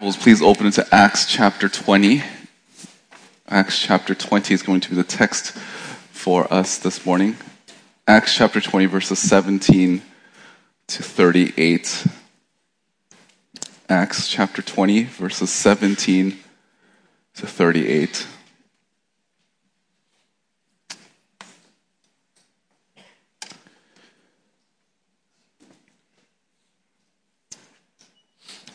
[0.00, 2.22] Please open to Acts chapter 20.
[3.50, 7.36] Acts chapter 20 is going to be the text for us this morning.
[8.08, 10.00] Acts chapter 20, verses 17
[10.86, 12.06] to 38.
[13.90, 16.38] Acts chapter 20, verses 17
[17.34, 18.26] to 38.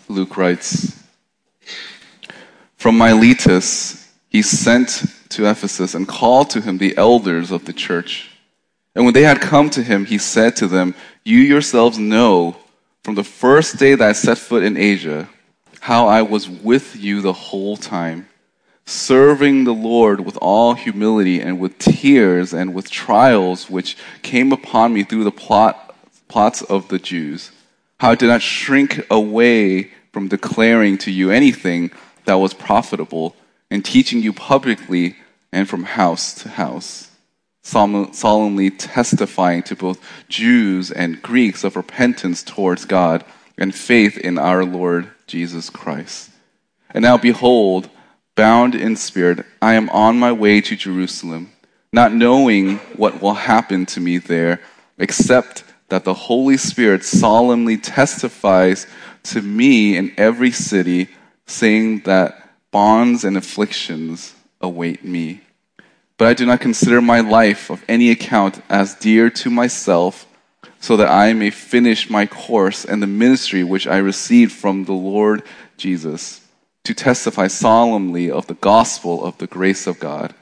[0.08, 1.05] Luke writes,
[2.86, 8.30] From Miletus he sent to Ephesus and called to him the elders of the church.
[8.94, 10.94] And when they had come to him, he said to them,
[11.24, 12.58] You yourselves know
[13.02, 15.28] from the first day that I set foot in Asia
[15.80, 18.28] how I was with you the whole time,
[18.86, 24.94] serving the Lord with all humility and with tears and with trials which came upon
[24.94, 25.96] me through the plot,
[26.28, 27.50] plots of the Jews.
[28.00, 31.90] How I did not shrink away from declaring to you anything
[32.26, 33.36] that was profitable
[33.72, 35.16] and teaching you publicly
[35.52, 37.12] and from house to house,
[37.62, 43.24] solemnly testifying to both Jews and Greeks of repentance towards God
[43.58, 46.30] and faith in our Lord Jesus Christ.
[46.92, 47.90] And now, behold,
[48.36, 51.52] bound in spirit, I am on my way to Jerusalem,
[51.92, 54.62] not knowing what will happen to me there,
[54.98, 58.88] except that the Holy Spirit solemnly testifies
[59.24, 61.10] to me in every city,
[61.46, 65.42] saying that bonds and afflictions await me.
[66.18, 70.26] But I do not consider my life of any account as dear to myself,
[70.80, 74.94] so that I may finish my course and the ministry which I received from the
[74.94, 75.44] Lord
[75.78, 76.42] Jesus,
[76.84, 80.34] to testify solemnly of the gospel of the grace of God.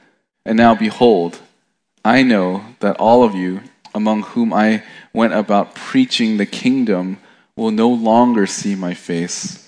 [0.44, 1.40] And now, behold,
[2.04, 3.62] I know that all of you,
[3.94, 7.18] among whom I went about preaching the kingdom,
[7.56, 9.63] will no longer see my face.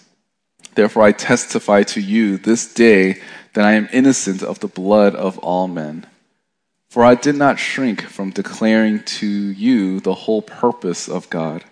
[0.77, 3.20] Therefore, I testify to you this day
[3.55, 6.06] that I am innocent of the blood of all men.
[6.91, 11.65] For I did not shrink from declaring to you the whole purpose of God.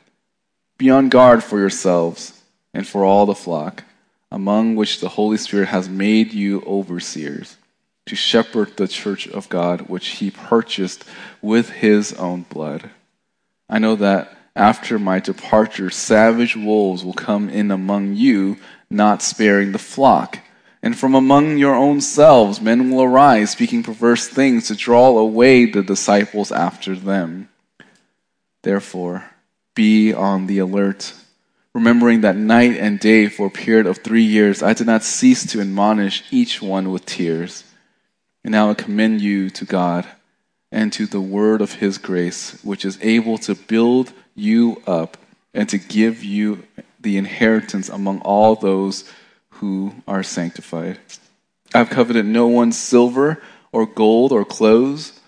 [0.78, 3.84] Be on guard for yourselves and for all the flock,
[4.32, 7.56] among which the Holy Spirit has made you overseers,
[8.06, 11.04] to shepherd the church of God, which he purchased
[11.42, 12.90] with his own blood.
[13.68, 18.56] I know that after my departure, savage wolves will come in among you,
[18.90, 20.38] not sparing the flock.
[20.82, 25.64] And from among your own selves, men will arise, speaking perverse things to draw away
[25.64, 27.48] the disciples after them.
[28.62, 29.30] Therefore,
[29.74, 31.14] be on the alert,
[31.74, 35.46] remembering that night and day for a period of three years I did not cease
[35.52, 37.64] to admonish each one with tears.
[38.44, 40.06] And now I commend you to God
[40.70, 45.16] and to the word of his grace, which is able to build you up
[45.54, 46.64] and to give you
[47.04, 49.04] the inheritance among all those
[49.50, 50.98] who are sanctified.
[51.72, 55.20] I've coveted no one's silver or gold or clothes.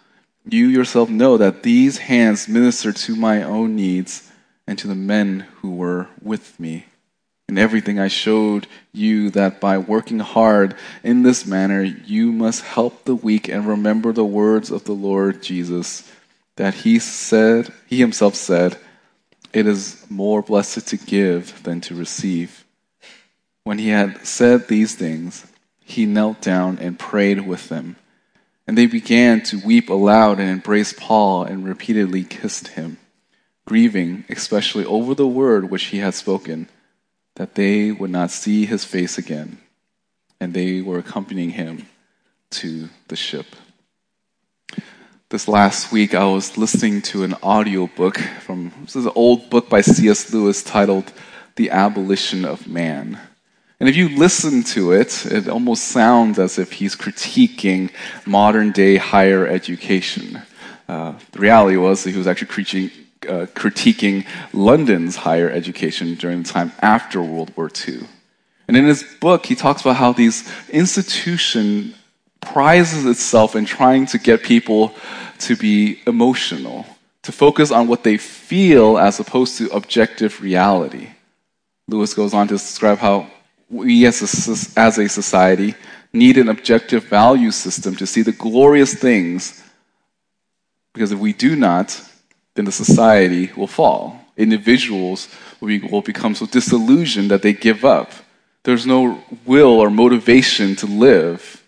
[0.48, 4.30] You yourself know that these hands minister to my own needs
[4.66, 6.86] and to the men who were with me.
[7.48, 13.04] In everything I showed you that by working hard in this manner, you must help
[13.04, 16.10] the weak and remember the words of the Lord Jesus
[16.56, 18.76] that he said, he himself said,
[19.52, 22.64] it is more blessed to give than to receive.
[23.64, 25.46] When he had said these things,
[25.84, 27.96] he knelt down and prayed with them.
[28.66, 32.98] And they began to weep aloud and embrace Paul and repeatedly kissed him,
[33.64, 36.68] grieving especially over the word which he had spoken,
[37.36, 39.58] that they would not see his face again.
[40.40, 41.86] And they were accompanying him
[42.50, 43.46] to the ship.
[45.28, 49.68] This last week, I was listening to an audiobook from this is an old book
[49.68, 50.32] by C.S.
[50.32, 51.12] Lewis titled
[51.56, 53.18] The Abolition of Man.
[53.80, 57.90] And if you listen to it, it almost sounds as if he's critiquing
[58.24, 60.42] modern day higher education.
[60.88, 62.92] Uh, the reality was that he was actually
[63.28, 68.06] uh, critiquing London's higher education during the time after World War II.
[68.68, 71.96] And in his book, he talks about how these institutions
[72.52, 74.94] prizes itself in trying to get people
[75.38, 76.86] to be emotional,
[77.22, 81.08] to focus on what they feel as opposed to objective reality.
[81.88, 83.30] Lewis goes on to describe how
[83.68, 85.74] we as a, as a society
[86.12, 89.62] need an objective value system to see the glorious things,
[90.94, 92.00] because if we do not,
[92.54, 94.18] then the society will fall.
[94.36, 95.28] Individuals
[95.60, 98.10] will, be, will become so disillusioned that they give up.
[98.62, 101.62] There's no will or motivation to live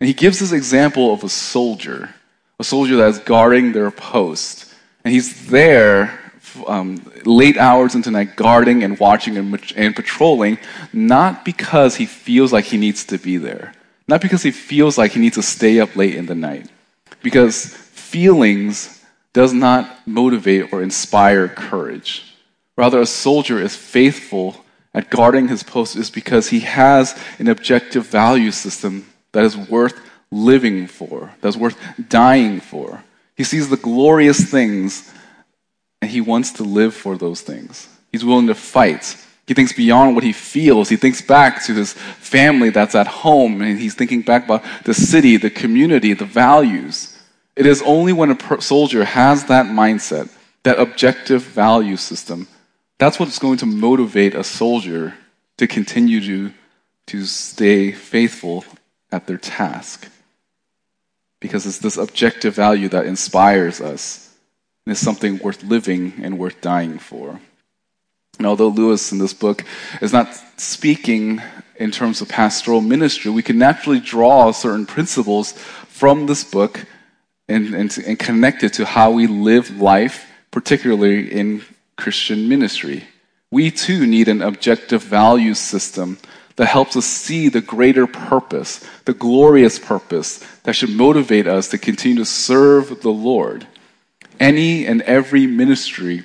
[0.00, 2.14] and he gives this example of a soldier,
[2.58, 4.72] a soldier that is guarding their post.
[5.04, 6.18] And he's there
[6.66, 10.58] um, late hours into night guarding and watching and, and patrolling,
[10.92, 13.74] not because he feels like he needs to be there,
[14.08, 16.70] not because he feels like he needs to stay up late in the night,
[17.22, 22.34] because feelings does not motivate or inspire courage.
[22.76, 28.06] Rather, a soldier is faithful at guarding his post is because he has an objective
[28.06, 30.00] value system that is worth
[30.30, 31.78] living for, that's worth
[32.08, 33.02] dying for.
[33.36, 35.12] He sees the glorious things
[36.02, 37.88] and he wants to live for those things.
[38.12, 39.16] He's willing to fight.
[39.46, 40.88] He thinks beyond what he feels.
[40.88, 44.94] He thinks back to his family that's at home, and he's thinking back about the
[44.94, 47.18] city, the community, the values.
[47.56, 50.32] It is only when a soldier has that mindset,
[50.62, 52.46] that objective value system,
[52.98, 55.14] that's what's going to motivate a soldier
[55.56, 56.54] to continue to,
[57.06, 58.64] to stay faithful
[59.12, 60.08] at their task.
[61.40, 64.34] Because it's this objective value that inspires us
[64.84, 67.40] and is something worth living and worth dying for.
[68.38, 69.64] And although Lewis in this book
[70.00, 71.42] is not speaking
[71.76, 76.86] in terms of pastoral ministry, we can naturally draw certain principles from this book
[77.48, 81.62] and, and, and connect it to how we live life, particularly in
[81.96, 83.04] Christian ministry.
[83.50, 86.18] We too need an objective value system
[86.60, 91.78] that helps us see the greater purpose, the glorious purpose that should motivate us to
[91.78, 93.66] continue to serve the Lord
[94.38, 96.22] any and every ministry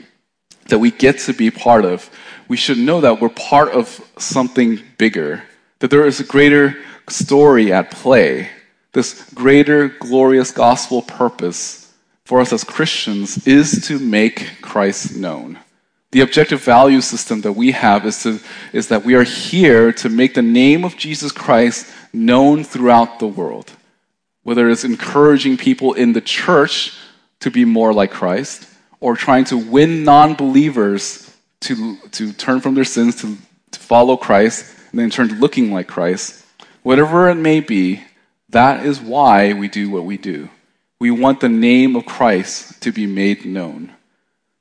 [0.68, 2.10] that we get to be part of,
[2.50, 5.42] we should know that we're part of something bigger,
[5.80, 6.76] that there is a greater
[7.08, 8.50] story at play,
[8.92, 11.94] this greater glorious gospel purpose
[12.26, 15.60] for us as Christians is to make Christ known.
[16.12, 18.40] The objective value system that we have is, to,
[18.72, 23.28] is that we are here to make the name of Jesus Christ known throughout the
[23.28, 23.72] world.
[24.44, 26.98] Whether it's encouraging people in the church
[27.42, 28.70] to be more like Christ,
[29.00, 33.38] or trying to win non believers to, to turn from their sins to,
[33.72, 36.46] to follow Christ, and then turn to looking like Christ,
[36.84, 38.04] whatever it may be,
[38.50, 40.50] that is why we do what we do.
[41.00, 43.95] We want the name of Christ to be made known.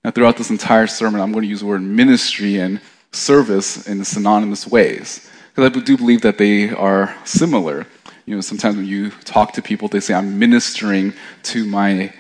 [0.05, 2.81] Now, throughout this entire sermon, I'm going to use the word ministry and
[3.11, 5.29] service in synonymous ways.
[5.55, 7.87] Because I do believe that they are similar.
[8.27, 11.15] You know, sometimes when you talk to people, they say, I'm ministering
[11.45, 12.13] to my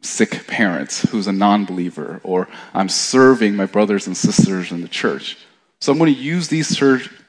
[0.00, 4.88] sick parents who's a non believer, or I'm serving my brothers and sisters in the
[4.88, 5.38] church.
[5.80, 6.80] So I'm going to use these,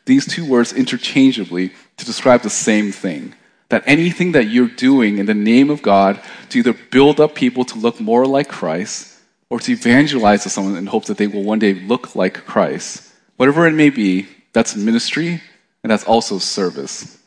[0.06, 3.34] these two words interchangeably to describe the same thing.
[3.70, 7.66] That anything that you're doing in the name of God to either build up people
[7.66, 9.17] to look more like Christ
[9.50, 13.14] or to evangelize to someone in hopes that they will one day look like Christ,
[13.38, 15.42] whatever it may be, that's ministry
[15.84, 17.18] and that's also service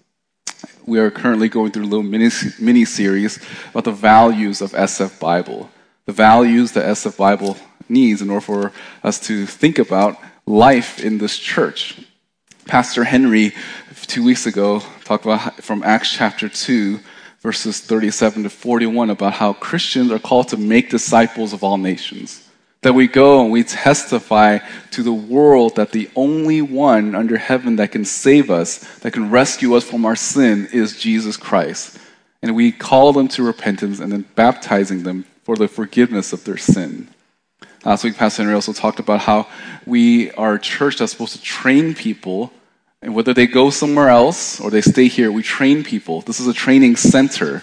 [0.90, 3.38] we are currently going through a little mini, series
[3.70, 5.70] about the values of SF Bible.
[6.06, 7.56] The values that SF Bible
[7.88, 8.72] needs in order for
[9.04, 12.00] us to think about life in this church.
[12.66, 13.52] Pastor Henry,
[14.06, 16.98] two weeks ago, talked about from Acts chapter 2,
[17.40, 22.46] verses 37 to 41, about how Christians are called to make disciples of all nations.
[22.82, 24.58] That we go and we testify
[24.92, 29.30] to the world that the only one under heaven that can save us, that can
[29.30, 31.98] rescue us from our sin, is Jesus Christ.
[32.42, 36.56] And we call them to repentance and then baptizing them for the forgiveness of their
[36.56, 37.08] sin.
[37.84, 39.46] Last week, Pastor Henry also talked about how
[39.86, 42.52] we are a church that's supposed to train people,
[43.02, 46.20] and whether they go somewhere else or they stay here, we train people.
[46.20, 47.62] This is a training center.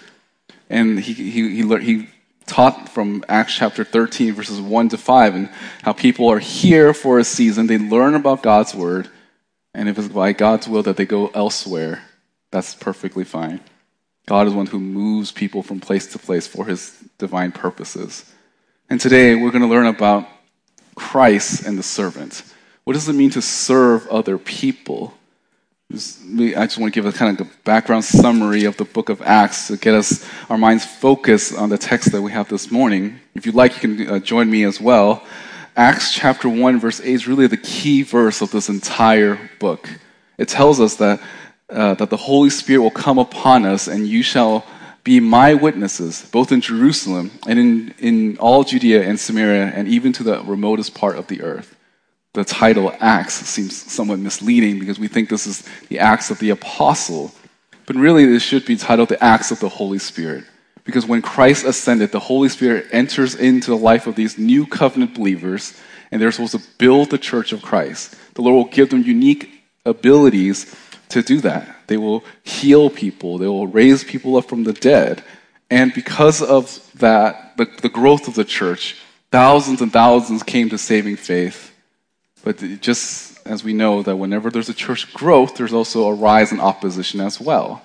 [0.70, 2.10] And he, he, he, he
[2.48, 5.50] taught from Acts chapter 13, verses 1 to 5, and
[5.84, 7.68] how people are here for a season.
[7.68, 9.10] They learn about God's word,
[9.74, 12.04] and if it's by God's will that they go elsewhere,
[12.52, 13.60] that's perfectly fine.
[14.26, 18.26] God is one who moves people from place to place for his divine purposes.
[18.90, 20.28] And today we're going to learn about
[20.96, 22.44] Christ and the servant.
[22.84, 25.17] What does it mean to serve other people?
[25.90, 29.68] I just want to give a kind of background summary of the book of Acts
[29.68, 33.22] to get us our minds focused on the text that we have this morning.
[33.36, 35.24] If you'd like, you can uh, join me as well.
[35.78, 39.90] Acts chapter 1, verse 8 is really the key verse of this entire book.
[40.38, 41.22] It tells us that,
[41.70, 44.66] uh, that the Holy Spirit will come upon us, and you shall
[45.06, 50.12] be my witnesses, both in Jerusalem and in, in all Judea and Samaria, and even
[50.14, 51.77] to the remotest part of the earth
[52.38, 56.52] the title Acts seems somewhat misleading because we think this is the Acts of the
[56.52, 57.34] Apostle.
[57.88, 60.46] But really, it should be titled the Acts of the Holy Spirit.
[60.84, 65.16] Because when Christ ascended, the Holy Spirit enters into the life of these new covenant
[65.16, 65.74] believers,
[66.12, 68.16] and they're supposed to build the church of Christ.
[68.36, 69.50] The Lord will give them unique
[69.84, 70.76] abilities
[71.10, 71.88] to do that.
[71.88, 75.24] They will heal people, they will raise people up from the dead.
[75.70, 78.96] And because of that, the, the growth of the church,
[79.32, 81.74] Thousands and thousands came to saving faith.
[82.48, 86.54] But just as we know that whenever there's a church growth, there's also a rise
[86.54, 87.82] in opposition as well.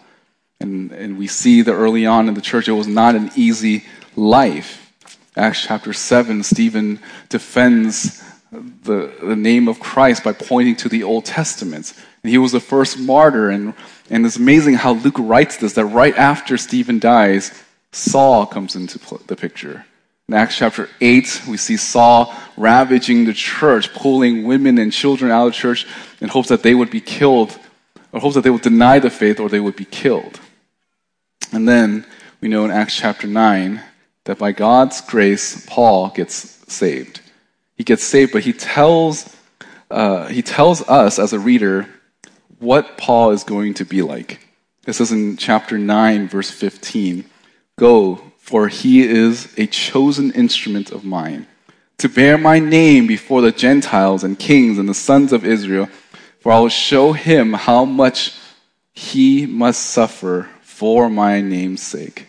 [0.60, 3.82] And, and we see that early on in the church, it was not an easy
[4.14, 4.92] life.
[5.36, 11.24] Acts chapter 7, Stephen defends the, the name of Christ by pointing to the Old
[11.24, 11.92] Testament.
[12.22, 13.50] And he was the first martyr.
[13.50, 13.74] And,
[14.10, 17.50] and it's amazing how Luke writes this that right after Stephen dies,
[17.90, 19.86] Saul comes into the picture.
[20.32, 25.48] In Acts chapter 8, we see Saul ravaging the church, pulling women and children out
[25.48, 25.86] of church
[26.22, 27.58] in hopes that they would be killed,
[28.12, 30.40] or hopes that they would deny the faith or they would be killed.
[31.52, 32.06] And then
[32.40, 33.82] we know in Acts chapter 9
[34.24, 36.34] that by God's grace, Paul gets
[36.72, 37.20] saved.
[37.76, 39.36] He gets saved, but he tells,
[39.90, 41.86] uh, he tells us as a reader
[42.58, 44.48] what Paul is going to be like.
[44.86, 47.26] This is in chapter 9, verse 15.
[47.78, 51.46] Go, for he is a chosen instrument of mine,
[51.96, 55.88] to bear my name before the Gentiles and kings and the sons of Israel,
[56.40, 58.34] for I will show him how much
[58.92, 62.26] he must suffer for my name's sake.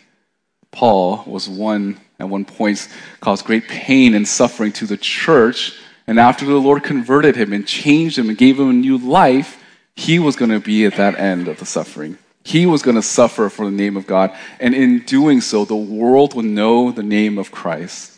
[0.72, 2.88] Paul was one at one point
[3.20, 5.74] caused great pain and suffering to the church.
[6.06, 9.62] And after the Lord converted him and changed him and gave him a new life,
[9.96, 12.20] he was going to be at that end of the suffering.
[12.44, 14.36] He was going to suffer for the name of God.
[14.60, 18.18] And in doing so, the world will know the name of Christ.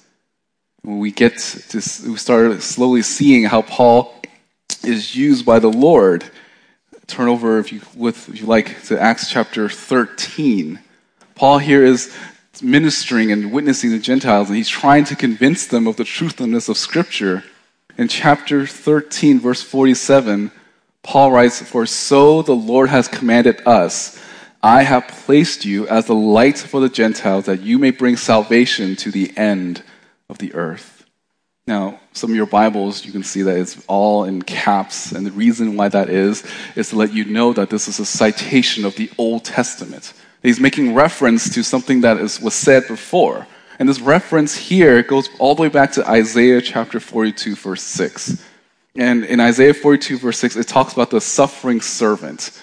[0.82, 4.14] When we get to, we start slowly seeing how Paul
[4.84, 6.26] is used by the Lord.
[7.08, 10.80] Turn over, if you, with, if you like, to Acts chapter 13.
[11.36, 12.16] Paul here is
[12.62, 16.78] ministering and witnessing the Gentiles, and he's trying to convince them of the truthfulness of
[16.78, 17.44] Scripture.
[17.98, 20.52] In chapter 13, verse 47,
[21.06, 24.20] Paul writes, For so the Lord has commanded us,
[24.64, 28.96] I have placed you as the light for the Gentiles, that you may bring salvation
[28.98, 29.84] to the end
[30.30, 31.06] of the earth.
[31.68, 35.32] Now, some of your Bibles, you can see that it's all in caps, and the
[35.32, 36.44] reason why that is,
[36.76, 40.12] is to let you know that this is a citation of the Old Testament.
[40.42, 43.46] He's making reference to something that is, was said before.
[43.78, 48.44] And this reference here goes all the way back to Isaiah chapter 42, verse 6.
[48.96, 52.62] And in Isaiah 42, verse 6, it talks about the suffering servant.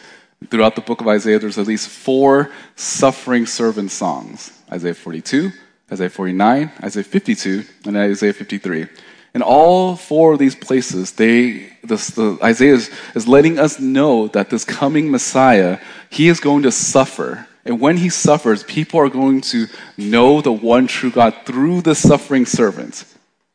[0.50, 5.52] Throughout the book of Isaiah, there's at least four suffering servant songs Isaiah 42,
[5.92, 8.86] Isaiah 49, Isaiah 52, and Isaiah 53.
[9.34, 14.26] In all four of these places, they, this, the, Isaiah is, is letting us know
[14.28, 15.78] that this coming Messiah,
[16.10, 20.52] he is going to suffer and when he suffers, people are going to know the
[20.52, 23.04] one true God through the suffering servant.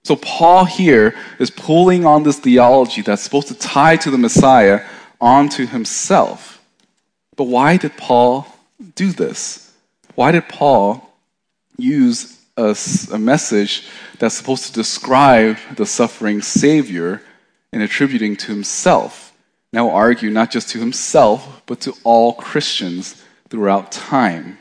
[0.08, 4.86] So Paul here is pulling on this theology that's supposed to tie to the Messiah
[5.20, 6.64] onto himself.
[7.36, 8.48] But why did Paul
[8.96, 9.70] do this?
[10.16, 11.14] Why did Paul
[11.76, 12.74] use a,
[13.12, 13.86] a message
[14.18, 17.22] that's supposed to describe the suffering Savior
[17.74, 19.34] and attributing to himself?
[19.74, 24.58] Now argue not just to himself, but to all Christians throughout time.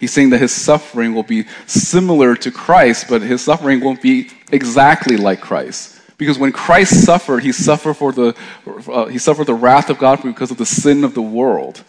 [0.00, 4.30] He's saying that his suffering will be similar to Christ, but his suffering won't be
[4.50, 6.00] exactly like Christ.
[6.16, 8.36] Because when Christ suffered, he suffered for the
[8.66, 11.84] uh, he suffered the wrath of God because of the sin of the world.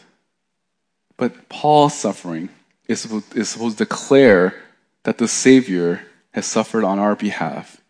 [1.17, 2.49] But Paul's suffering
[2.87, 4.55] is, is supposed to declare
[5.03, 6.01] that the Savior
[6.31, 7.81] has suffered on our behalf.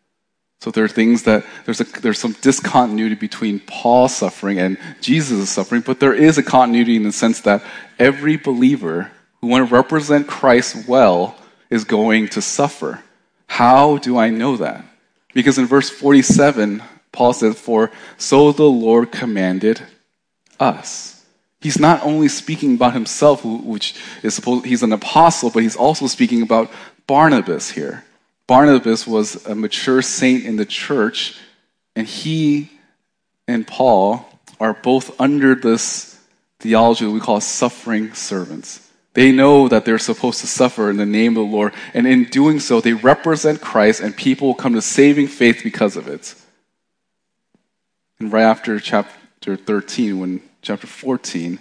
[0.62, 5.50] So there are things that there's, a, there's some discontinuity between Paul's suffering and Jesus'
[5.50, 7.64] suffering, but there is a continuity in the sense that
[7.98, 11.38] every believer who want to represent Christ well
[11.70, 13.02] is going to suffer.
[13.50, 14.86] How do I know that?
[15.34, 19.82] Because in verse 47, Paul says, For so the Lord commanded
[20.60, 21.25] us.
[21.60, 26.08] He's not only speaking about himself, which is supposed he's an apostle, but he's also
[26.08, 26.72] speaking about
[27.06, 28.06] Barnabas here.
[28.48, 31.38] Barnabas was a mature saint in the church,
[31.96, 32.70] and he
[33.48, 34.29] and Paul
[34.60, 36.20] are both under this
[36.60, 38.88] theology that we call suffering servants.
[39.13, 42.25] They know that they're supposed to suffer in the name of the Lord, and in
[42.25, 46.36] doing so, they represent Christ, and people will come to saving faith because of it.
[48.20, 51.60] And right after chapter 13, when chapter 14,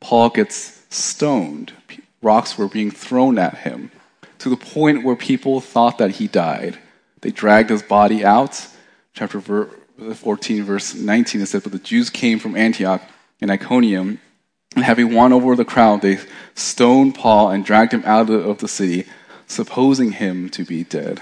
[0.00, 1.72] Paul gets stoned,
[2.20, 3.90] rocks were being thrown at him
[4.38, 6.78] to the point where people thought that he died.
[7.20, 8.66] They dragged his body out.
[9.12, 13.02] Chapter 14, verse 19, it says, But the Jews came from Antioch
[13.40, 14.20] and Iconium,
[14.76, 16.18] and having won over the crowd, they
[16.54, 19.06] stoned Paul and dragged him out of the city,
[19.46, 21.20] supposing him to be dead.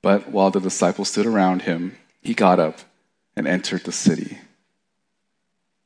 [0.00, 2.78] But while the disciples stood around him, he got up
[3.36, 4.38] and entered the city.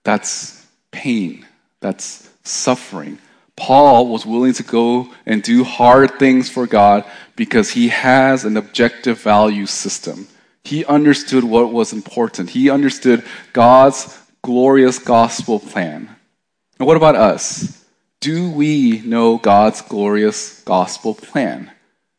[0.05, 1.47] That's pain.
[1.81, 3.19] That's suffering.
[3.57, 7.05] Paul was willing to go and do hard things for God
[7.37, 10.29] because he has an objective value system.
[10.63, 12.51] He understood what was important.
[12.51, 16.15] He understood God's glorious gospel plan.
[16.79, 17.85] And what about us?
[18.21, 21.71] Do we know God's glorious gospel plan?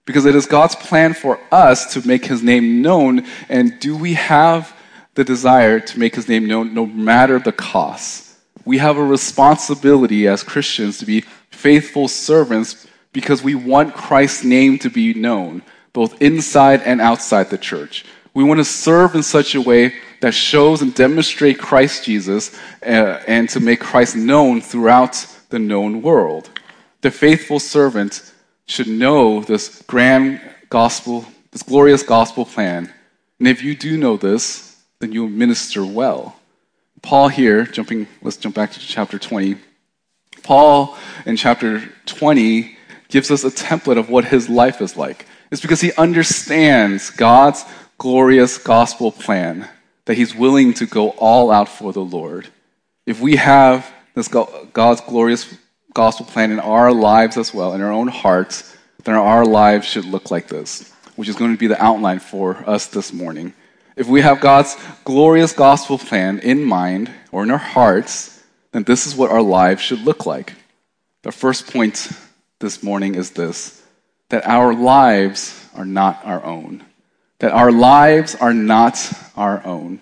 [0.06, 4.14] Because it is God's plan for us to make his name known, and do we
[4.14, 4.76] have
[5.16, 8.30] the desire to make his name known no matter the cost?
[8.70, 14.78] we have a responsibility as Christians to be faithful servants because we want Christ's name
[14.80, 18.06] to be known, both inside and outside the church.
[18.36, 23.22] We want to serve in such a way that shows and demonstrate Christ Jesus uh,
[23.28, 26.50] and to make Christ known throughout the known world.
[27.02, 28.32] The faithful servant
[28.66, 32.94] should know this grand gospel, this glorious gospel plan.
[33.40, 36.36] And if you do know this, then you'll minister well.
[37.02, 39.56] Paul here, jumping, let's jump back to chapter 20.
[40.44, 45.26] Paul in chapter 20 gives us a template of what his life is like.
[45.52, 47.66] It's because he understands God's
[47.98, 49.68] glorious gospel plan,
[50.10, 52.48] that he's willing to go all out for the Lord.
[53.06, 55.56] If we have this God's glorious
[55.94, 60.06] gospel plan in our lives as well, in our own hearts, then our lives should
[60.06, 63.54] look like this, which is going to be the outline for us this morning.
[63.96, 69.06] If we have God's glorious gospel plan in mind or in our hearts, then this
[69.06, 70.56] is what our lives should look like.
[71.22, 72.10] The first point
[72.58, 73.86] this morning is this
[74.30, 76.84] that our lives are not our own.
[77.40, 80.02] That our lives are not our own.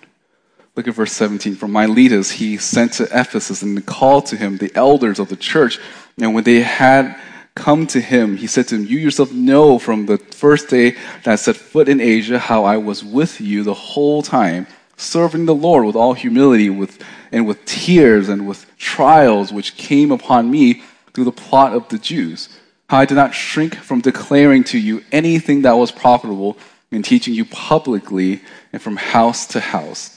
[0.78, 1.56] Look at verse 17.
[1.56, 5.80] From Miletus, he sent to Ephesus and called to him the elders of the church.
[6.20, 7.20] And when they had
[7.56, 10.90] come to him, he said to him, You yourself know from the first day
[11.24, 14.66] that I set foot in Asia how I was with you the whole time,
[14.96, 17.02] serving the Lord with all humility with,
[17.32, 21.98] and with tears and with trials which came upon me through the plot of the
[21.98, 22.48] Jews.
[22.88, 26.56] How I did not shrink from declaring to you anything that was profitable
[26.90, 28.42] in teaching you publicly
[28.72, 30.14] and from house to house.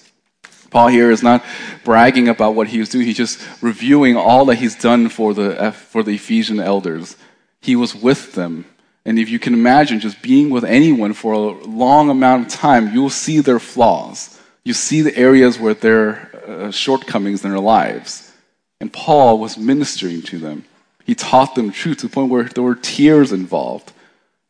[0.70, 1.44] Paul here is not
[1.84, 3.06] bragging about what he was doing.
[3.06, 7.18] He's just reviewing all that he's done for the, for the Ephesian elders
[7.62, 8.66] he was with them.
[9.06, 12.94] And if you can imagine just being with anyone for a long amount of time,
[12.94, 14.40] you'll see their flaws.
[14.64, 16.10] You see the areas where there
[16.48, 18.32] are uh, shortcomings in their lives.
[18.80, 20.66] And Paul was ministering to them.
[21.04, 23.92] He taught them truth to the point where there were tears involved.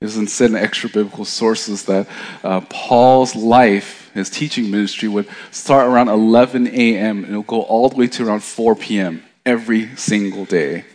[0.01, 2.07] Instead in extra biblical sources that
[2.43, 7.23] uh, Paul's life, his teaching ministry, would start around 11 a.m.
[7.23, 9.23] and it'll go all the way to around 4 p.m.
[9.45, 10.85] every single day.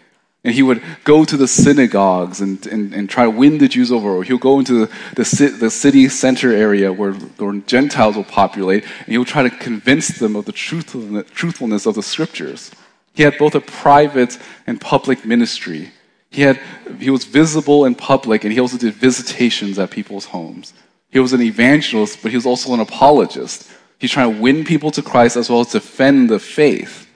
[0.43, 3.93] And he would go to the synagogues and, and, and try to win the Jews
[3.93, 4.09] over.
[4.09, 8.85] Or he'll go into the, the, the city center area where, where Gentiles will populate,
[8.85, 12.73] and he'll try to convince them of the truthfulness of the scriptures.
[13.15, 15.93] He had both a private and public ministry.
[16.31, 16.61] He, had,
[16.99, 20.75] he was visible in public, and he also did visitations at people's homes.
[21.11, 23.71] He was an evangelist, but he was also an apologist.
[23.99, 27.09] He's trying to win people to Christ as well as defend the faith.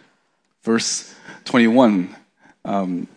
[0.63, 2.15] Verse 21.
[2.65, 3.09] Um,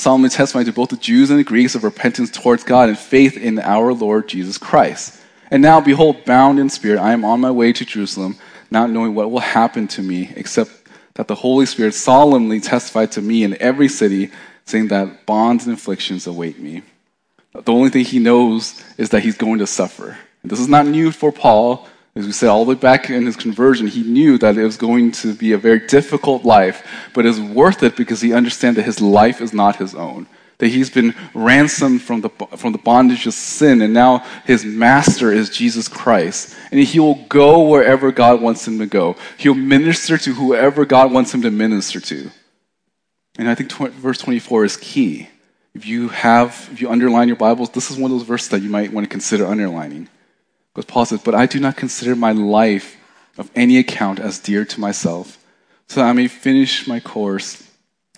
[0.00, 3.36] Solemnly testified to both the Jews and the Greeks of repentance towards God and faith
[3.36, 5.20] in our Lord Jesus Christ.
[5.50, 8.36] And now, behold, bound in spirit, I am on my way to Jerusalem,
[8.70, 10.70] not knowing what will happen to me, except
[11.14, 14.30] that the Holy Spirit solemnly testified to me in every city,
[14.70, 16.82] saying that bonds and afflictions await me.
[17.52, 20.16] The only thing he knows is that he's going to suffer.
[20.44, 21.86] This is not new for Paul.
[22.14, 24.76] As we said, all the way back in his conversion, he knew that it was
[24.76, 28.76] going to be a very difficult life, but it was worth it because he understands
[28.76, 30.26] that his life is not his own.
[30.58, 35.32] That he's been ransomed from the, from the bondage of sin, and now his master
[35.32, 36.54] is Jesus Christ.
[36.70, 39.16] And he will go wherever God wants him to go.
[39.38, 42.30] He'll minister to whoever God wants him to minister to.
[43.40, 45.30] And I think tw- verse 24 is key.
[45.74, 48.60] If you have, if you underline your Bibles, this is one of those verses that
[48.60, 50.10] you might want to consider underlining.
[50.74, 52.98] Because Paul says, But I do not consider my life
[53.38, 55.42] of any account as dear to myself,
[55.88, 57.66] so that I may finish my course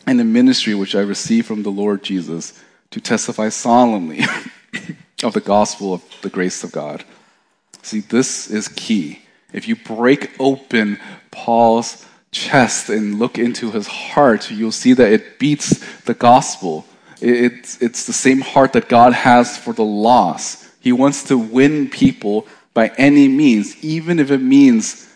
[0.09, 4.25] and the ministry which I received from the Lord Jesus to testify solemnly
[5.23, 7.05] of the gospel of the grace of God.
[7.83, 9.23] See, this is key.
[9.53, 10.99] If you break open
[11.31, 16.85] Paul's chest and look into his heart, you'll see that it beats the gospel.
[17.21, 20.69] It's, it's the same heart that God has for the lost.
[20.81, 25.09] He wants to win people by any means, even if it means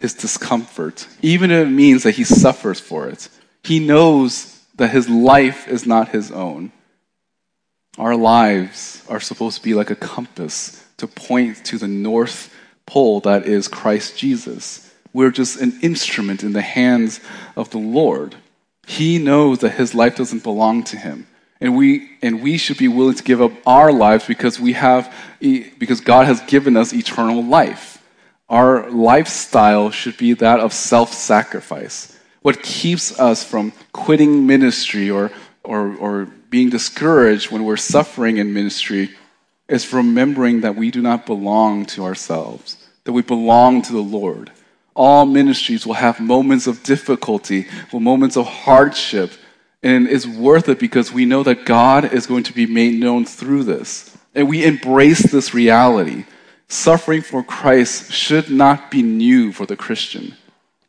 [0.00, 3.28] his discomfort, even if it means that he suffers for it.
[3.62, 6.72] He knows that his life is not his own.
[7.98, 12.52] Our lives are supposed to be like a compass to point to the north
[12.86, 14.91] pole that is Christ Jesus.
[15.12, 17.20] We're just an instrument in the hands
[17.56, 18.36] of the Lord.
[18.86, 21.26] He knows that his life doesn't belong to him.
[21.60, 25.14] And we, and we should be willing to give up our lives because, we have,
[25.40, 28.02] because God has given us eternal life.
[28.48, 32.18] Our lifestyle should be that of self sacrifice.
[32.42, 35.30] What keeps us from quitting ministry or,
[35.62, 39.10] or, or being discouraged when we're suffering in ministry
[39.68, 44.50] is remembering that we do not belong to ourselves, that we belong to the Lord.
[44.94, 49.32] All ministries will have moments of difficulty, will moments of hardship,
[49.82, 53.24] and it's worth it because we know that God is going to be made known
[53.24, 54.16] through this.
[54.34, 56.24] And we embrace this reality.
[56.68, 60.36] Suffering for Christ should not be new for the Christian.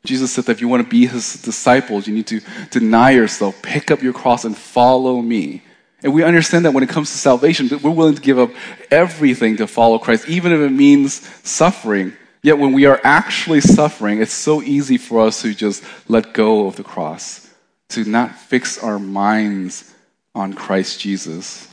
[0.05, 3.61] Jesus said that if you want to be his disciples, you need to deny yourself,
[3.61, 5.63] pick up your cross, and follow me.
[6.03, 8.51] And we understand that when it comes to salvation, we're willing to give up
[8.91, 11.13] everything to follow Christ, even if it means
[11.47, 12.13] suffering.
[12.43, 16.67] Yet when we are actually suffering, it's so easy for us to just let go
[16.67, 17.49] of the cross
[17.89, 19.93] to not fix our minds
[20.33, 21.67] on Christ Jesus.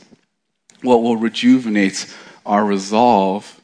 [0.81, 2.13] What will rejuvenate
[2.45, 3.59] our resolve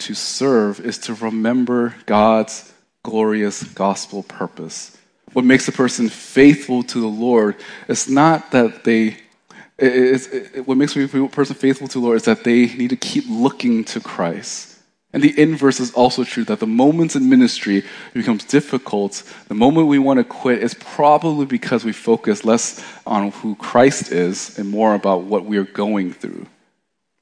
[0.00, 2.72] to serve is to remember God's
[3.02, 4.96] glorious gospel purpose.
[5.32, 7.56] What makes a person faithful to the Lord
[7.88, 9.16] is not that they
[9.78, 12.96] it's, it, what makes a person faithful to the Lord is that they need to
[12.96, 14.71] keep looking to Christ.
[15.12, 19.88] And the inverse is also true that the moments in ministry becomes difficult, the moment
[19.88, 24.70] we want to quit is probably because we focus less on who Christ is and
[24.70, 26.46] more about what we are going through.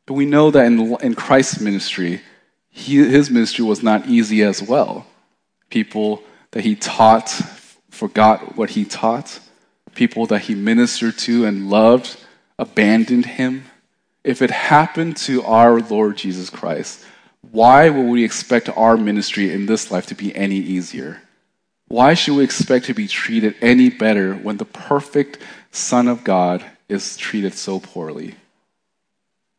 [0.06, 2.20] But we know that in, in Christ's ministry,
[2.68, 5.06] he, his ministry was not easy as well.
[5.68, 6.22] People
[6.52, 7.28] that he taught
[7.90, 9.40] forgot what he taught,
[9.94, 12.16] people that he ministered to and loved
[12.58, 13.64] abandoned him.
[14.22, 17.04] If it happened to our Lord Jesus Christ,
[17.42, 21.22] why would we expect our ministry in this life to be any easier?
[21.88, 25.38] Why should we expect to be treated any better when the perfect
[25.72, 28.36] Son of God is treated so poorly?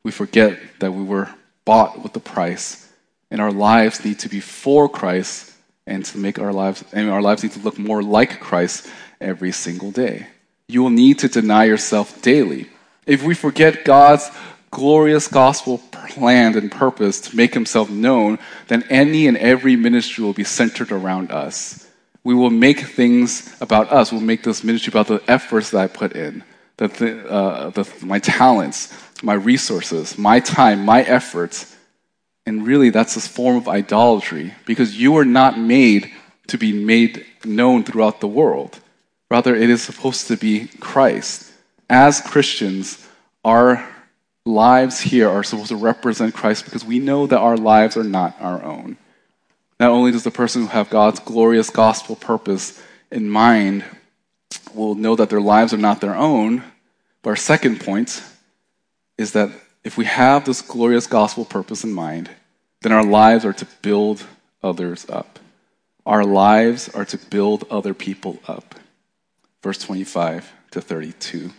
[0.03, 1.29] We forget that we were
[1.65, 2.87] bought with the price,
[3.29, 5.53] and our lives need to be for Christ
[5.85, 8.87] and to make our lives and our lives need to look more like Christ
[9.19, 10.27] every single day.
[10.67, 12.69] You will need to deny yourself daily.
[13.05, 14.29] If we forget God's
[14.69, 15.79] glorious gospel
[16.13, 20.91] plan and purpose to make himself known, then any and every ministry will be centered
[20.91, 21.87] around us.
[22.23, 24.11] We will make things about us.
[24.11, 26.43] We'll make this ministry about the efforts that I put in,
[26.77, 28.93] the, uh, the, my talents,
[29.23, 31.75] my resources, my time, my efforts.
[32.45, 36.11] And really, that's a form of idolatry because you are not made
[36.47, 38.79] to be made known throughout the world.
[39.29, 41.51] Rather, it is supposed to be Christ.
[41.89, 43.07] As Christians,
[43.43, 43.87] our
[44.45, 48.35] lives here are supposed to represent Christ because we know that our lives are not
[48.39, 48.97] our own.
[49.79, 53.83] Not only does the person who have God's glorious gospel purpose in mind
[54.73, 56.63] will know that their lives are not their own,
[57.21, 58.23] but our second point
[59.17, 59.51] is that
[59.83, 62.29] if we have this glorious gospel purpose in mind,
[62.81, 64.25] then our lives are to build
[64.63, 65.39] others up.
[66.05, 68.75] Our lives are to build other people up.
[69.63, 71.51] Verse 25 to 32.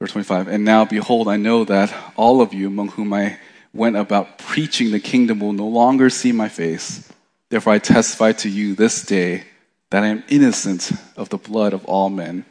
[0.00, 3.38] Verse 25, and now behold, I know that all of you among whom I
[3.74, 7.06] went about preaching the kingdom will no longer see my face.
[7.50, 9.44] Therefore, I testify to you this day
[9.90, 12.46] that I am innocent of the blood of all men.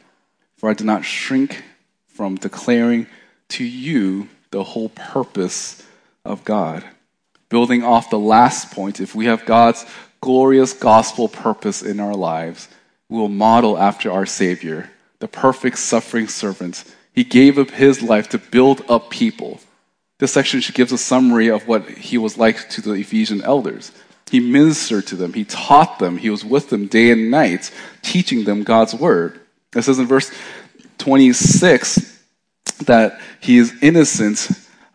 [0.58, 1.64] For I do not shrink
[2.06, 3.08] from declaring
[3.48, 5.84] to you the whole purpose
[6.24, 6.84] of God.
[7.48, 9.84] Building off the last point, if we have God's
[10.20, 12.68] glorious gospel purpose in our lives,
[13.08, 16.84] we will model after our Savior, the perfect suffering servant
[17.14, 19.60] he gave up his life to build up people.
[20.18, 23.90] This section gives a summary of what he was like to the Ephesian elders.
[24.30, 28.44] He ministered to them, he taught them, he was with them day and night, teaching
[28.44, 29.40] them God's word.
[29.74, 30.30] It says in verse
[30.98, 32.18] 26
[32.84, 34.48] that he is innocent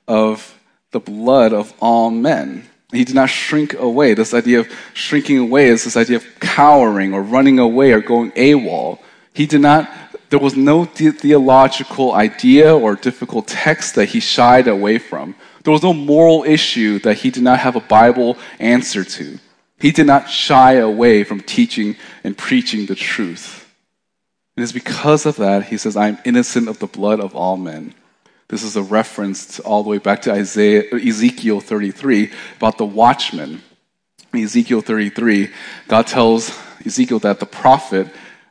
[0.07, 0.57] of
[0.91, 2.69] the blood of all men.
[2.91, 4.13] He did not shrink away.
[4.13, 8.31] This idea of shrinking away is this idea of cowering or running away or going
[8.31, 8.99] AWOL.
[9.33, 9.89] He did not
[10.29, 15.35] there was no theological idea or difficult text that he shied away from.
[15.63, 19.39] There was no moral issue that he did not have a Bible answer to.
[19.79, 23.71] He did not shy away from teaching and preaching the truth.
[24.57, 27.57] It is because of that he says, I am innocent of the blood of all
[27.57, 27.93] men.
[28.47, 33.63] This is a reference all the way back to Isaiah, Ezekiel 33 about the watchman.
[34.33, 35.49] In Ezekiel 33,
[35.87, 38.07] God tells Ezekiel that the prophet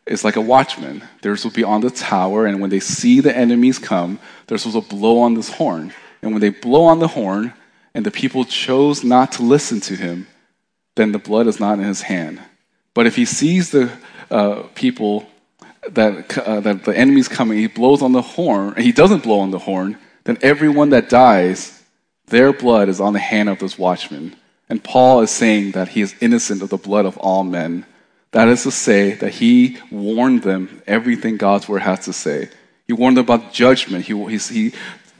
[0.06, 1.02] is like a watchman.
[1.22, 4.58] They're supposed to be on the tower, and when they see the enemies come, they're
[4.58, 5.92] supposed to blow on this horn.
[6.22, 7.52] And when they blow on the horn,
[7.94, 10.26] and the people chose not to listen to him,
[10.96, 12.40] then the blood is not in his hand.
[12.92, 13.90] But if he sees the
[14.30, 15.26] uh, people
[15.90, 19.40] that, uh, that the enemy's coming, he blows on the horn, and he doesn't blow
[19.40, 21.82] on the horn, then everyone that dies,
[22.26, 24.34] their blood is on the hand of those watchmen.
[24.68, 27.84] And Paul is saying that he is innocent of the blood of all men.
[28.34, 32.48] That is to say, that he warned them everything God's word has to say.
[32.88, 34.06] He warned them about judgment.
[34.06, 34.72] He, he, he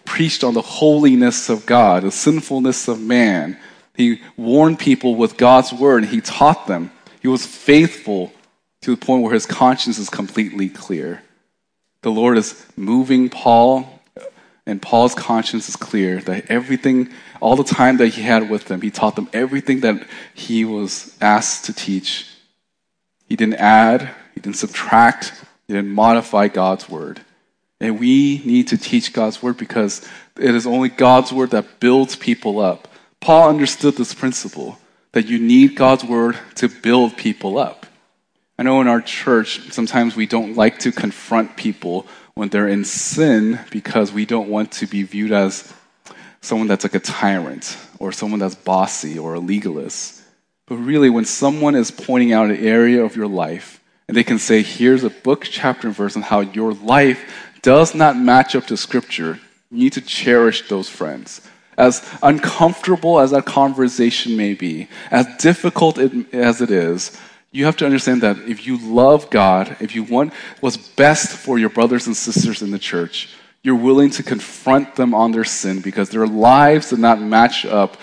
[0.05, 3.57] preached on the holiness of God, the sinfulness of man.
[3.95, 6.91] He warned people with God's word, and he taught them.
[7.23, 8.33] He was faithful
[8.83, 11.23] to the point where his conscience is completely clear.
[12.03, 14.03] The Lord is moving Paul,
[14.67, 18.81] and Paul's conscience is clear that everything, all the time that he had with them,
[18.81, 22.29] he taught them everything that he was asked to teach.
[23.35, 25.33] He didn't add, he didn't subtract,
[25.67, 27.21] he didn't modify God's word.
[27.81, 32.15] And we need to teach God's word because it is only God's word that builds
[32.15, 32.87] people up.
[33.19, 34.79] Paul understood this principle
[35.11, 37.87] that you need God's word to build people up.
[38.57, 42.85] I know in our church, sometimes we don't like to confront people when they're in
[42.85, 45.75] sin because we don't want to be viewed as
[46.41, 50.24] someone that's like a tyrant or someone that's bossy or a legalist.
[50.67, 54.39] But really, when someone is pointing out an area of your life and they can
[54.39, 58.67] say, here's a book, chapter, and verse on how your life does not match up
[58.67, 59.39] to Scripture,
[59.71, 61.43] you need to cherish those friends.
[61.77, 67.19] As uncomfortable as that conversation may be, as difficult as it is,
[67.51, 71.59] you have to understand that if you love God, if you want what's best for
[71.59, 73.29] your brothers and sisters in the church,
[73.63, 77.97] you're willing to confront them on their sin because their lives do not match up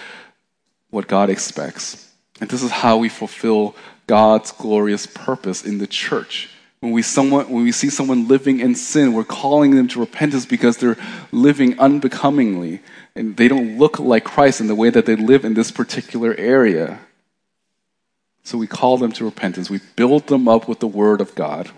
[0.90, 2.11] what God expects.
[2.42, 3.76] And this is how we fulfill
[4.08, 6.50] God's glorious purpose in the church.
[6.82, 10.48] When we, someone, when we see someone living in sin, we're calling them to repentance
[10.48, 10.98] because they're
[11.32, 12.82] living unbecomingly
[13.16, 16.34] and they don't look like Christ in the way that they live in this particular
[16.34, 17.00] area.
[18.44, 19.70] So we call them to repentance.
[19.70, 21.70] We build them up with the word of God.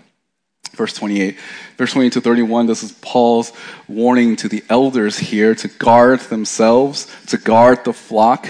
[0.72, 1.38] Verse 28.
[1.76, 3.52] Verse 28 to 31, this is Paul's
[3.86, 8.48] warning to the elders here to guard themselves, to guard the flock.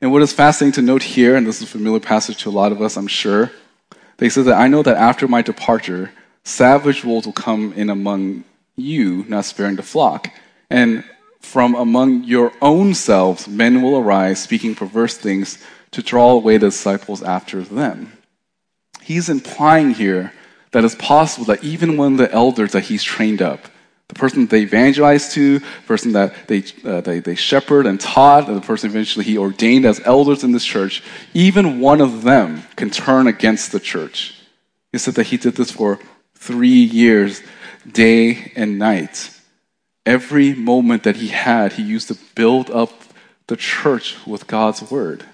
[0.00, 2.50] And what is fascinating to note here, and this is a familiar passage to a
[2.50, 3.52] lot of us, I'm sure,
[4.16, 8.44] they say that I know that after my departure, savage wolves will come in among
[8.76, 10.30] you, not sparing the flock.
[10.70, 11.04] And
[11.40, 15.58] from among your own selves, men will arise, speaking perverse things
[15.90, 18.12] to draw away the disciples after them.
[19.02, 20.32] He's implying here
[20.70, 23.66] that it's possible that even when the elders that he's trained up,
[24.10, 28.48] the person they evangelized to, the person that they, uh, they, they shepherd and taught,
[28.48, 31.00] and the person eventually he ordained as elders in this church,
[31.32, 34.34] even one of them can turn against the church.
[34.90, 36.00] He said that he did this for
[36.34, 37.40] three years,
[37.90, 39.30] day and night.
[40.04, 42.90] Every moment that he had, he used to build up
[43.46, 45.24] the church with God's word.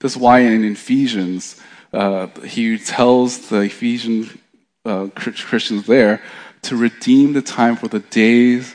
[0.00, 1.58] That's why in Ephesians,
[1.90, 4.38] uh, he tells the Ephesian
[4.84, 6.20] uh, Christians there
[6.62, 8.74] to redeem the time for the days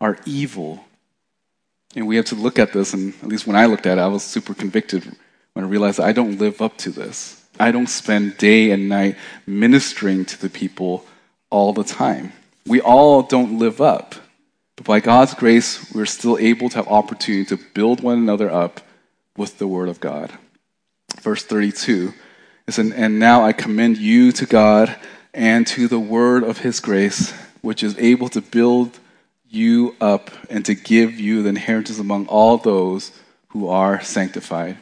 [0.00, 0.84] are evil.
[1.94, 4.00] And we have to look at this, and at least when I looked at it,
[4.00, 5.04] I was super convicted
[5.52, 7.44] when I realized I don't live up to this.
[7.58, 11.04] I don't spend day and night ministering to the people
[11.50, 12.32] all the time.
[12.66, 14.14] We all don't live up.
[14.76, 18.80] But by God's grace, we're still able to have opportunity to build one another up
[19.36, 20.32] with the Word of God
[21.20, 22.14] verse 32.
[22.66, 24.94] It And now I commend you to God
[25.34, 28.98] and to the word of his grace, which is able to build
[29.48, 33.12] you up and to give you the inheritance among all those
[33.48, 34.76] who are sanctified.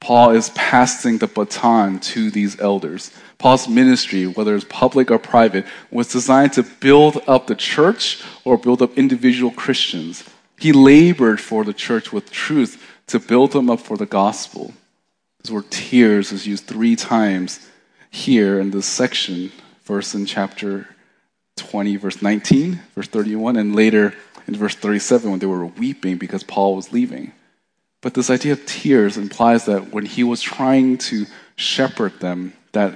[0.00, 3.10] Paul is passing the baton to these elders.
[3.38, 8.56] Paul's ministry, whether it's public or private, was designed to build up the church or
[8.56, 10.24] build up individual Christians.
[10.58, 14.72] He labored for the church with truth to build them up for the gospel.
[15.42, 17.66] This word tears is used three times
[18.10, 19.52] here in this section,
[19.88, 20.86] verse in chapter
[21.56, 24.14] 20, verse 19, verse 31, and later
[24.46, 27.32] in verse 37 when they were weeping because Paul was leaving.
[28.02, 32.94] But this idea of tears implies that when he was trying to shepherd them, that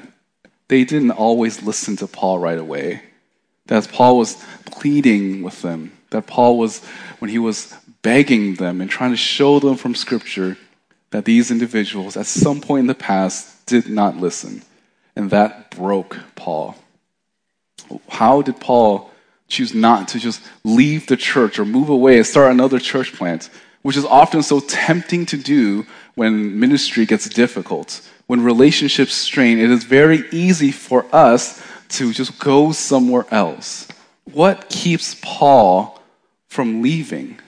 [0.68, 3.02] they didn't always listen to Paul right away.
[3.66, 6.84] That Paul was pleading with them, that Paul was,
[7.20, 10.58] when he was begging them and trying to show them from Scripture
[11.10, 14.62] that these individuals at some point in the past did not listen.
[15.16, 16.76] And that broke Paul.
[18.08, 19.10] How did Paul
[19.48, 23.50] choose not to just leave the church or move away and start another church plant,
[23.82, 28.08] which is often so tempting to do when ministry gets difficult?
[28.26, 33.88] When relationships strain, it is very easy for us to just go somewhere else.
[34.24, 36.00] What keeps Paul
[36.48, 37.38] from leaving?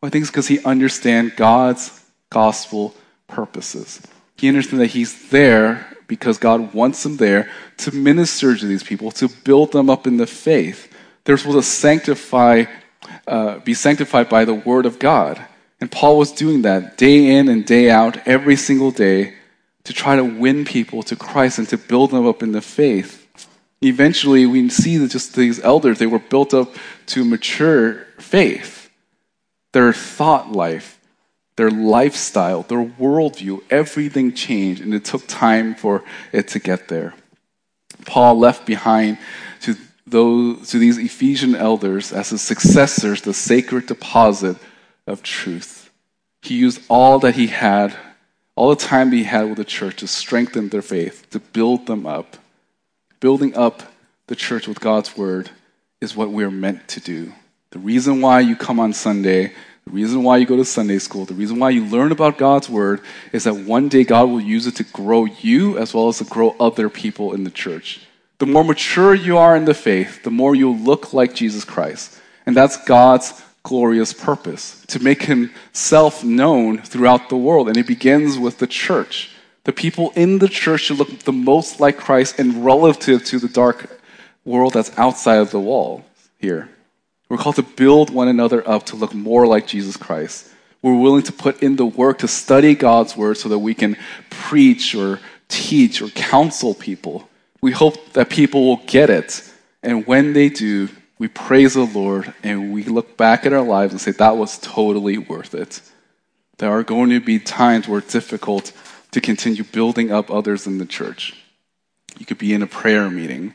[0.00, 2.94] Well, I think it's because he understands God's gospel
[3.28, 4.02] purposes.
[4.36, 9.12] He understands that he's there because God wants them there to minister to these people,
[9.12, 10.92] to build them up in the faith.
[11.22, 12.64] They're supposed to sanctify,
[13.28, 15.40] uh, be sanctified by the word of God.
[15.80, 19.34] And Paul was doing that day in and day out, every single day,
[19.84, 23.28] to try to win people to Christ and to build them up in the faith.
[23.80, 26.74] Eventually, we see that just these elders, they were built up
[27.06, 28.90] to mature faith.
[29.72, 30.99] Their thought life,
[31.60, 37.12] their lifestyle, their worldview, everything changed, and it took time for it to get there.
[38.06, 39.18] Paul left behind
[39.60, 44.56] to those to these Ephesian elders as his successors the sacred deposit
[45.06, 45.90] of truth.
[46.40, 47.94] He used all that he had,
[48.56, 52.06] all the time he had with the church to strengthen their faith, to build them
[52.06, 52.38] up.
[53.20, 53.82] Building up
[54.28, 55.50] the church with God's word
[56.00, 57.34] is what we're meant to do.
[57.72, 59.52] The reason why you come on Sunday,
[59.90, 62.70] the reason why you go to Sunday school, the reason why you learn about God's
[62.70, 63.00] word
[63.32, 66.24] is that one day God will use it to grow you as well as to
[66.24, 68.06] grow other people in the church.
[68.38, 72.20] The more mature you are in the faith, the more you'll look like Jesus Christ.
[72.46, 77.66] And that's God's glorious purpose to make himself known throughout the world.
[77.66, 79.32] And it begins with the church.
[79.64, 83.48] The people in the church should look the most like Christ and relative to the
[83.48, 84.00] dark
[84.44, 86.04] world that's outside of the wall
[86.38, 86.68] here.
[87.30, 90.48] We're called to build one another up to look more like Jesus Christ.
[90.82, 93.96] We're willing to put in the work to study God's word so that we can
[94.30, 97.28] preach or teach or counsel people.
[97.60, 99.48] We hope that people will get it.
[99.80, 100.88] And when they do,
[101.18, 104.58] we praise the Lord and we look back at our lives and say, that was
[104.58, 105.82] totally worth it.
[106.58, 108.72] There are going to be times where it's difficult
[109.12, 111.36] to continue building up others in the church.
[112.18, 113.54] You could be in a prayer meeting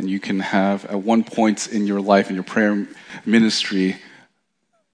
[0.00, 2.86] and you can have, at one point in your life, in your prayer
[3.26, 3.96] ministry,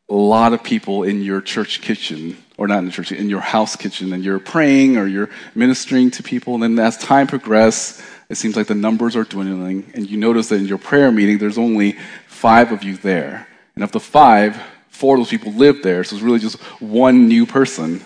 [0.08, 3.40] a lot of people in your church kitchen, or not in the church, in your
[3.40, 6.54] house kitchen, and you're praying or you're ministering to people.
[6.54, 10.48] And then as time progresses, it seems like the numbers are dwindling, and you notice
[10.48, 11.92] that in your prayer meeting, there's only
[12.26, 13.46] five of you there.
[13.76, 17.28] And of the five, four of those people live there, so it's really just one
[17.28, 18.04] new person.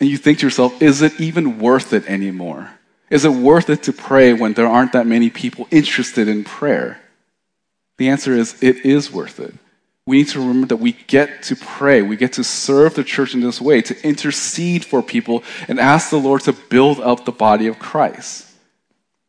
[0.00, 2.68] And you think to yourself, is it even worth it anymore?
[3.10, 7.00] Is it worth it to pray when there aren't that many people interested in prayer?
[7.98, 9.54] The answer is it is worth it.
[10.06, 13.34] We need to remember that we get to pray, we get to serve the church
[13.34, 17.32] in this way, to intercede for people and ask the Lord to build up the
[17.32, 18.48] body of Christ.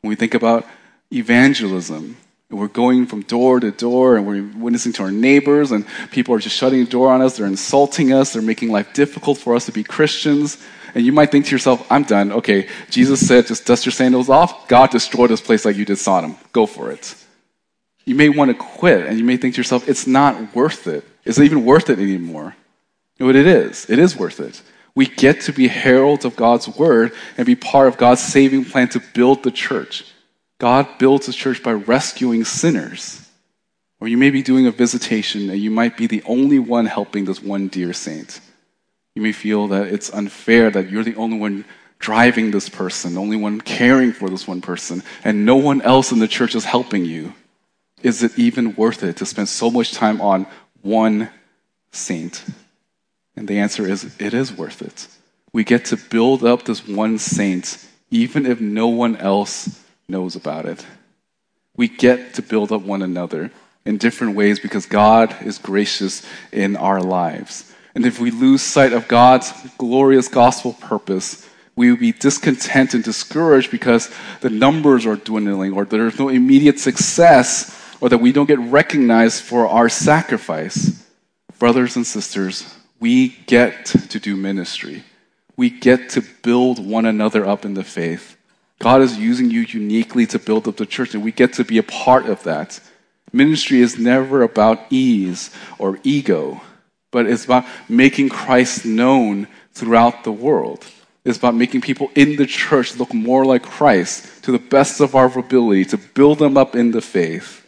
[0.02, 0.68] When we think about
[1.12, 2.18] evangelism,
[2.50, 6.40] we're going from door to door and we're witnessing to our neighbors, and people are
[6.40, 7.38] just shutting the door on us.
[7.38, 8.34] They're insulting us.
[8.34, 10.64] They're making life difficult for us to be Christians.
[10.96, 12.32] And you might think to yourself, I'm done.
[12.32, 14.68] Okay, Jesus said, just dust your sandals off.
[14.68, 16.38] God destroyed this place like you did Sodom.
[16.54, 17.16] Go for it.
[18.06, 21.04] You may want to quit, and you may think to yourself, it's not worth it.
[21.26, 22.56] Is it even worth it anymore?
[23.20, 23.90] But it is.
[23.90, 24.62] It is worth it.
[24.96, 28.90] We get to be heralds of God's word and be part of God's saving plan
[28.90, 30.06] to build the church.
[30.60, 33.30] God builds his church by rescuing sinners.
[34.00, 37.26] Or you may be doing a visitation and you might be the only one helping
[37.26, 38.40] this one dear saint.
[39.18, 41.66] You may feel that it's unfair that you're the only one
[41.98, 46.12] driving this person, the only one caring for this one person, and no one else
[46.12, 47.34] in the church is helping you.
[48.04, 50.46] Is it even worth it to spend so much time on
[50.84, 51.32] one
[51.92, 52.46] saint?
[53.36, 55.08] And the answer is it is worth it.
[55.52, 60.68] We get to build up this one saint even if no one else knows about
[60.68, 60.86] it.
[61.76, 63.50] We get to build up one another
[63.84, 67.74] in different ways because God is gracious in our lives.
[67.98, 73.04] And if we lose sight of God's glorious gospel purpose, we will be discontent and
[73.04, 78.46] discouraged because the numbers are dwindling or there's no immediate success or that we don't
[78.46, 81.08] get recognized for our sacrifice.
[81.58, 85.04] Brothers and sisters, we get to do ministry.
[85.56, 88.38] We get to build one another up in the faith.
[88.78, 91.80] God is using you uniquely to build up the church, and we get to be
[91.80, 92.80] a part of that.
[93.34, 96.62] Ministry is never about ease or ego
[97.18, 100.86] but it's about making Christ known throughout the world.
[101.26, 105.16] It's about making people in the church look more like Christ to the best of
[105.16, 107.66] our ability to build them up in the faith.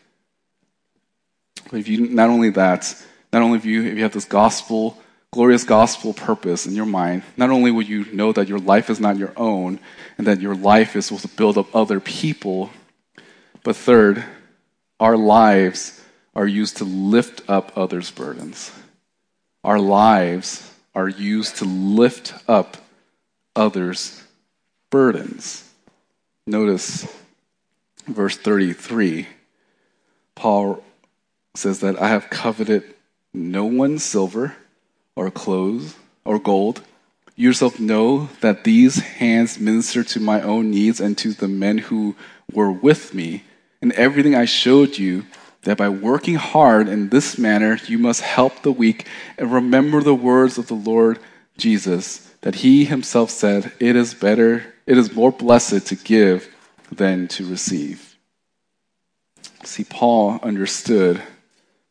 [1.73, 2.93] If you not only that,
[3.33, 5.01] not only if you if you have this gospel,
[5.33, 8.99] glorious gospel purpose in your mind, not only will you know that your life is
[8.99, 9.79] not your own
[10.19, 12.69] and that your life is supposed to build up other people,
[13.63, 14.23] but third,
[14.99, 15.99] our lives
[16.35, 18.71] are used to lift up others' burdens
[19.63, 22.77] our lives are used to lift up
[23.55, 24.23] others'
[24.89, 25.71] burdens.
[26.47, 27.07] Notice
[28.07, 29.27] verse 33.
[30.35, 30.83] Paul
[31.55, 32.83] says that I have coveted
[33.33, 34.55] no one's silver
[35.15, 35.95] or clothes
[36.25, 36.81] or gold.
[37.35, 41.77] You yourself know that these hands minister to my own needs and to the men
[41.77, 42.15] who
[42.51, 43.43] were with me.
[43.81, 45.25] And everything I showed you,
[45.63, 49.07] that by working hard in this manner, you must help the weak
[49.37, 51.19] and remember the words of the Lord
[51.57, 56.53] Jesus, that he himself said, It is better, it is more blessed to give
[56.91, 58.17] than to receive.
[59.63, 61.21] See, Paul understood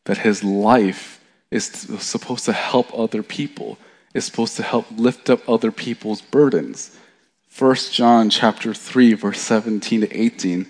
[0.05, 1.65] that his life is
[1.99, 3.77] supposed to help other people
[4.13, 6.97] is supposed to help lift up other people's burdens.
[7.57, 10.69] 1 John chapter 3 verse 17 to 18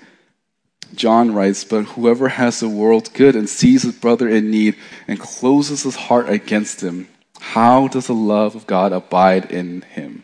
[0.96, 4.76] John writes, But whoever has the world's good and sees his brother in need
[5.08, 7.08] and closes his heart against him,
[7.40, 10.24] how does the love of God abide in him?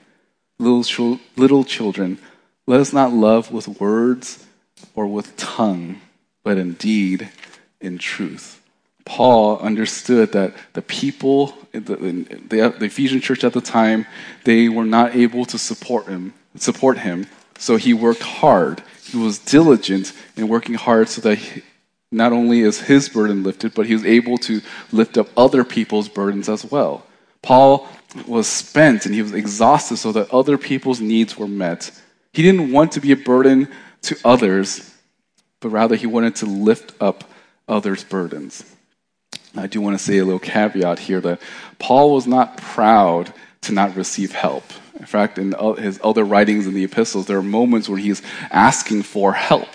[0.60, 2.20] Little, little children,
[2.68, 4.46] let us not love with words
[4.96, 6.02] or with tongue,
[6.44, 7.30] but in deed,
[7.80, 8.62] in truth.
[9.06, 14.08] Paul understood that the people, the, the, Ephesian church at the time,
[14.44, 17.28] they were not able to support him, support him.
[17.58, 18.82] So he worked hard.
[19.04, 21.62] He was diligent in working hard so that he,
[22.12, 24.62] not only is his burden lifted, but he was able to
[24.92, 27.06] lift up other people's burdens as well.
[27.42, 27.88] Paul
[28.28, 31.92] was spent and he was exhausted so that other people's needs were met.
[32.34, 33.68] He didn't want to be a burden
[34.04, 34.94] to others,
[35.60, 37.24] but rather he wanted to lift up
[37.68, 38.64] others' burdens.
[39.56, 41.42] I do want to say a little caveat here that
[41.80, 44.64] Paul was not proud to not receive help.
[45.00, 48.22] In fact, in his other writings in the epistles, there are moments where he's
[48.52, 49.68] asking for help.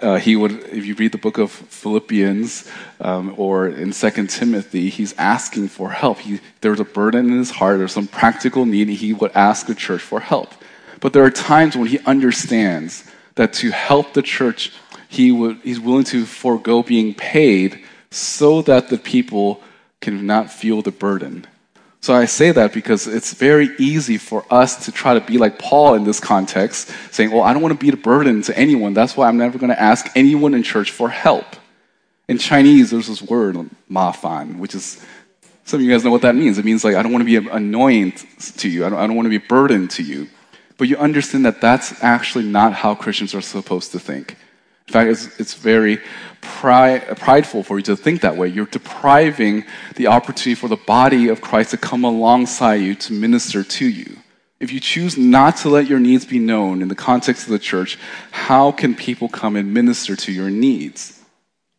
[0.00, 2.66] Uh, he would, if you read the book of Philippians
[3.00, 6.20] um, or in Second Timothy, he's asking for help.
[6.20, 9.66] He, there's a burden in his heart, there's some practical need, and he would ask
[9.66, 10.54] the church for help.
[11.00, 14.72] But there are times when he understands that to help the church,
[15.08, 19.62] he would, he's willing to forego being paid so that the people
[20.00, 21.46] can not feel the burden.
[22.02, 25.58] So I say that because it's very easy for us to try to be like
[25.58, 28.94] Paul in this context, saying, Well, I don't want to be a burden to anyone.
[28.94, 31.44] That's why I'm never going to ask anyone in church for help.
[32.26, 35.04] In Chinese, there's this word, ma fan, which is,
[35.64, 36.58] some of you guys know what that means.
[36.58, 38.12] It means like, I don't want to be annoying
[38.58, 40.28] to you, I don't, I don't want to be a burden to you.
[40.78, 44.36] But you understand that that's actually not how Christians are supposed to think.
[44.90, 46.00] In fact, it's, it's very
[46.40, 48.48] pride, prideful for you to think that way.
[48.48, 49.64] You're depriving
[49.94, 54.16] the opportunity for the body of Christ to come alongside you to minister to you.
[54.58, 57.60] If you choose not to let your needs be known in the context of the
[57.60, 58.00] church,
[58.32, 61.22] how can people come and minister to your needs?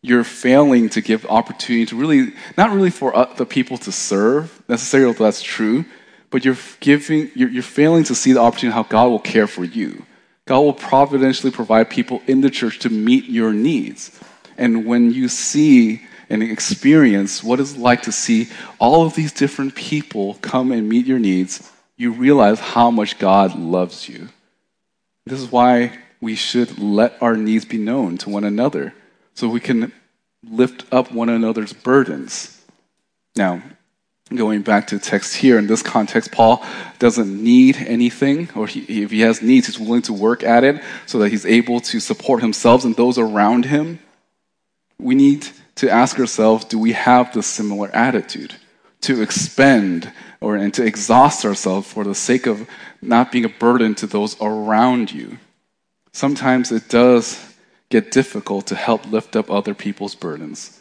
[0.00, 4.62] You're failing to give opportunity to really, not really for uh, the people to serve
[4.70, 5.84] necessarily, that's true,
[6.30, 9.64] but you're giving, you're, you're failing to see the opportunity how God will care for
[9.64, 10.06] you.
[10.46, 14.18] God will providentially provide people in the church to meet your needs.
[14.58, 19.74] And when you see and experience what it's like to see all of these different
[19.74, 24.28] people come and meet your needs, you realize how much God loves you.
[25.26, 28.94] This is why we should let our needs be known to one another
[29.34, 29.92] so we can
[30.44, 32.60] lift up one another's burdens.
[33.36, 33.62] Now,
[34.36, 36.64] going back to the text here, in this context, Paul
[36.98, 40.82] doesn't need anything, or he, if he has needs, he's willing to work at it
[41.06, 43.98] so that he's able to support himself and those around him.
[44.98, 48.54] We need to ask ourselves do we have the similar attitude?
[49.02, 52.68] To expend or and to exhaust ourselves for the sake of
[53.00, 55.38] not being a burden to those around you.
[56.12, 57.54] Sometimes it does
[57.88, 60.80] get difficult to help lift up other people's burdens.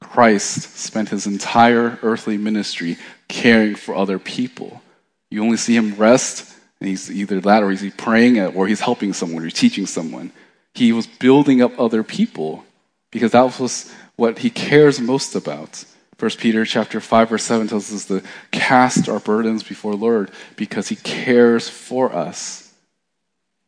[0.00, 4.82] Christ spent his entire earthly ministry caring for other people.
[5.30, 9.12] You only see him rest, and he's either that or he's praying or he's helping
[9.12, 10.32] someone or teaching someone.
[10.74, 12.64] He was building up other people
[13.10, 15.84] because that was what he cares most about.
[16.18, 20.30] First Peter chapter 5 verse 7 tells us to cast our burdens before the Lord
[20.56, 22.72] because he cares for us.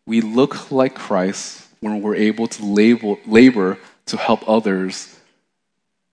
[0.06, 5.17] We look like Christ when we're able to label, labor to help others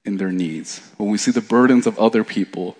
[0.05, 0.79] in their needs.
[0.97, 2.77] When we see the burdens of other people,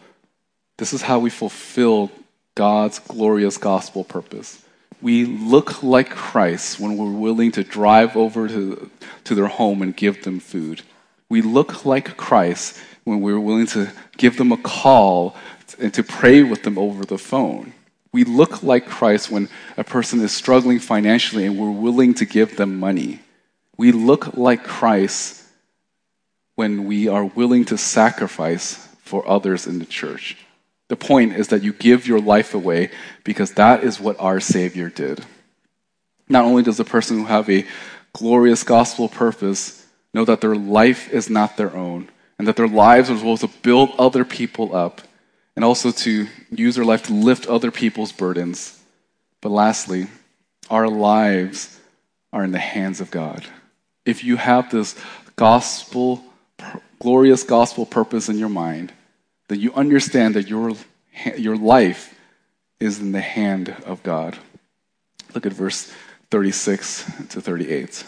[0.77, 2.11] this is how we fulfill
[2.53, 4.63] God's glorious gospel purpose.
[5.01, 8.89] We look like Christ when we're willing to drive over to,
[9.25, 10.81] to their home and give them food.
[11.29, 15.35] We look like Christ when we're willing to give them a call
[15.79, 17.73] and to pray with them over the phone.
[18.11, 22.55] We look like Christ when a person is struggling financially and we're willing to give
[22.55, 23.19] them money.
[23.77, 25.44] We look like Christ
[26.55, 30.37] when we are willing to sacrifice for others in the church.
[30.87, 32.91] The point is that you give your life away
[33.23, 35.23] because that is what our Savior did.
[36.27, 37.65] Not only does the person who have a
[38.13, 43.09] glorious gospel purpose know that their life is not their own and that their lives
[43.09, 45.01] are supposed to build other people up,
[45.55, 48.81] and also to use their life to lift other people's burdens.
[49.41, 50.07] But lastly,
[50.69, 51.79] our lives
[52.33, 53.45] are in the hands of God.
[54.05, 54.95] If you have this
[55.37, 56.23] gospel,
[56.99, 58.93] glorious gospel purpose in your mind,
[59.47, 60.73] that you understand that your,
[61.37, 62.13] your life
[62.79, 64.37] is in the hand of God.
[65.33, 65.91] Look at verse
[66.31, 68.05] 36 to 38.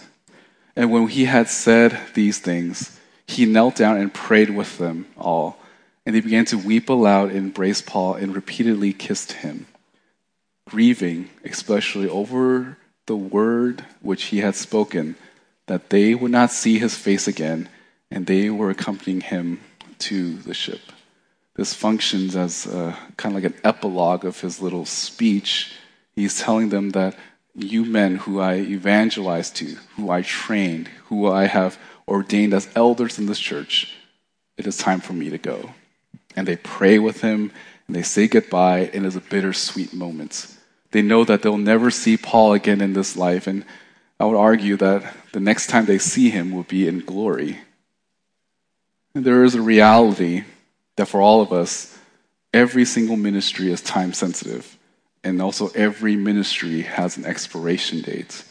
[0.76, 5.58] And when he had said these things, he knelt down and prayed with them all.
[6.06, 9.68] And they began to weep aloud and embrace Paul and repeatedly kissed him,
[10.70, 12.78] grieving especially over
[13.08, 15.16] the word which he had spoken,
[15.66, 17.68] that they would not see his face again,
[18.12, 19.62] and they were accompanying him
[20.00, 20.82] to the ship.
[21.56, 25.74] This functions as a, kind of like an epilogue of his little speech.
[26.16, 27.18] He's telling them that
[27.56, 33.18] you men who I evangelized to, who I trained, who I have ordained as elders
[33.18, 33.96] in this church,
[34.56, 35.72] it is time for me to go.
[36.36, 37.52] And they pray with him
[37.88, 40.54] and they say goodbye, and it's a bittersweet moment.
[40.92, 43.66] They know that they'll never see Paul again in this life, and
[44.20, 47.60] I would argue that the next time they see him will be in glory.
[49.24, 50.44] There is a reality
[50.96, 51.98] that for all of us,
[52.54, 54.78] every single ministry is time sensitive
[55.24, 58.44] and also every ministry has an expiration date.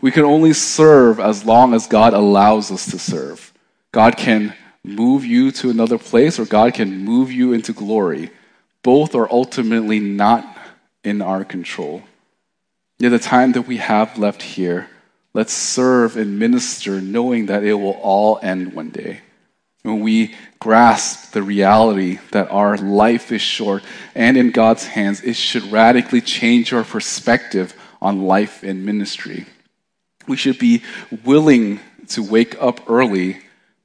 [0.00, 3.52] We can only serve as long as God allows us to serve.
[3.92, 8.30] God can move you to another place or God can move you into glory.
[8.82, 10.46] Both are ultimately not
[11.04, 12.04] in our control.
[12.98, 14.88] Yet the time that we have left here,
[15.34, 19.20] let's serve and minister knowing that it will all end one day
[19.86, 23.84] when we grasp the reality that our life is short
[24.14, 29.46] and in God's hands, it should radically change our perspective on life and ministry.
[30.26, 30.82] We should be
[31.24, 33.38] willing to wake up early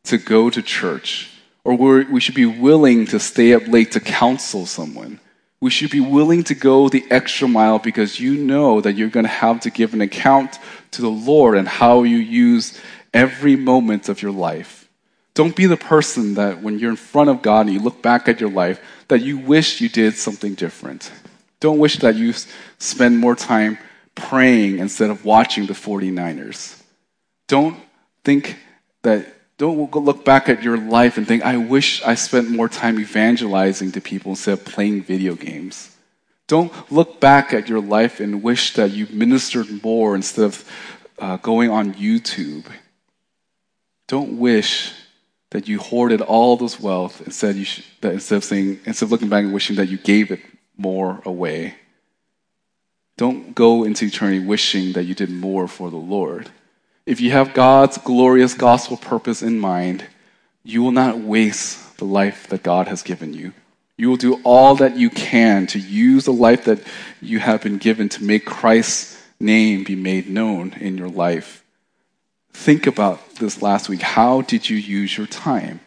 [0.05, 1.29] to go to church,
[1.63, 5.19] or we should be willing to stay up late to counsel someone.
[5.59, 9.25] We should be willing to go the extra mile because you know that you're going
[9.25, 10.57] to have to give an account
[10.91, 12.79] to the Lord and how you use
[13.13, 14.80] every moment of your life.
[15.33, 18.27] Don't be the person that when you're in front of God and you look back
[18.27, 21.11] at your life, that you wish you did something different.
[21.59, 22.33] Don't wish that you
[22.79, 23.77] spend more time
[24.15, 26.81] praying instead of watching the 49ers.
[27.47, 27.77] Don't
[28.23, 28.57] think
[29.03, 32.99] that, don't look back at your life and think, I wish I spent more time
[32.99, 35.95] evangelizing to people instead of playing video games.
[36.47, 40.69] Don't look back at your life and wish that you ministered more instead of
[41.19, 42.65] uh, going on YouTube.
[44.07, 44.91] Don't wish
[45.51, 49.11] that you hoarded all this wealth instead, you should, that instead of saying, instead of
[49.11, 50.39] looking back and wishing that you gave it
[50.77, 51.75] more away.
[53.17, 56.49] Don't go into eternity wishing that you did more for the Lord.
[57.05, 60.05] If you have God's glorious gospel purpose in mind,
[60.63, 63.53] you will not waste the life that God has given you.
[63.97, 66.81] You will do all that you can to use the life that
[67.21, 71.61] you have been given to make Christ's name be made known in your life
[72.53, 74.01] think about this last week.
[74.01, 75.79] How did you use your time?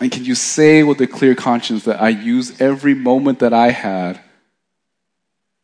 [0.00, 3.70] And can you say with a clear conscience that I use every moment that I
[3.70, 4.20] had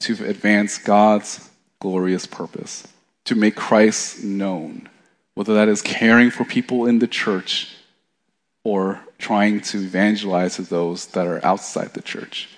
[0.01, 2.87] to advance God's glorious purpose,
[3.25, 4.89] to make Christ known?
[5.35, 7.75] Whether that is caring for people in the church
[8.63, 12.49] or trying to evangelize to those that are outside the church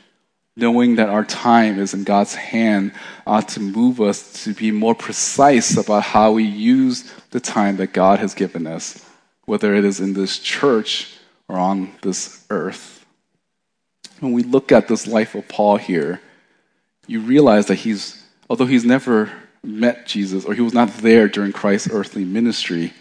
[0.56, 2.92] knowing that our time is in God's hand
[3.26, 7.92] ought to move us to be more precise about how we use the time that
[7.92, 9.04] God has given us,
[9.46, 11.16] whether it is in this church
[11.48, 13.06] or on this earth.
[14.20, 16.20] When we look at this life of Paul here,
[17.06, 19.32] you realize that he's, although he's never
[19.64, 22.92] met Jesus or he was not there during Christ's earthly ministry,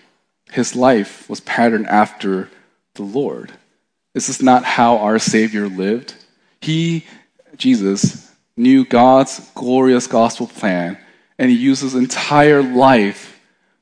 [0.52, 2.50] his life was patterned after
[2.96, 3.52] the Lord.
[4.14, 6.16] This is not how our Savior lived.
[6.60, 7.06] He
[7.62, 10.98] Jesus, knew God's glorious gospel plan,
[11.38, 13.40] and he used his entire life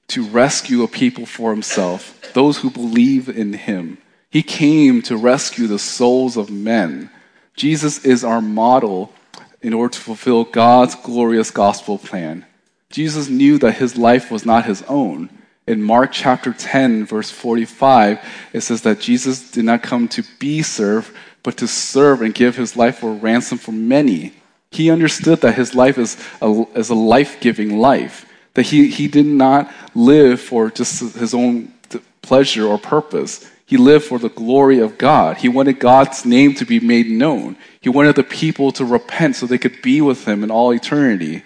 [0.10, 3.98] to rescue a people for himself, those who believe in him.
[4.30, 7.10] He came to rescue the souls of men.
[7.56, 9.14] Jesus is our model
[9.62, 12.46] in order to fulfill God's glorious gospel plan.
[12.90, 15.30] Jesus knew that his life was not his own.
[15.68, 18.20] In Mark chapter 10, verse 45,
[18.52, 22.56] it says that Jesus did not come to be served, but to serve and give
[22.56, 24.34] his life for ransom for many.
[24.72, 29.08] He understood that his life is a, is a life giving life, that he, he
[29.08, 31.74] did not live for just his own
[32.22, 33.50] pleasure or purpose.
[33.66, 35.38] He lived for the glory of God.
[35.38, 37.56] He wanted God's name to be made known.
[37.82, 41.44] He wanted the people to repent so they could be with him in all eternity.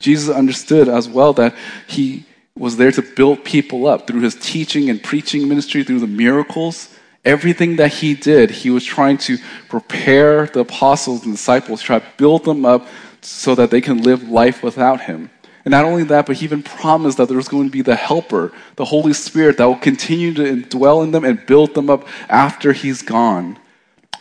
[0.00, 1.54] Jesus understood as well that
[1.86, 2.24] he
[2.56, 6.91] was there to build people up through his teaching and preaching ministry, through the miracles
[7.24, 12.06] Everything that he did, he was trying to prepare the apostles and disciples, try to
[12.16, 12.86] build them up
[13.20, 15.30] so that they can live life without him.
[15.64, 17.94] And not only that, but he even promised that there was going to be the
[17.94, 22.06] helper, the Holy Spirit, that will continue to dwell in them and build them up
[22.28, 23.58] after he's gone.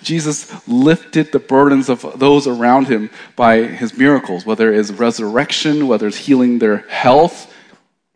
[0.03, 6.07] Jesus lifted the burdens of those around him by his miracles, whether it's resurrection, whether
[6.07, 7.50] it's healing their health,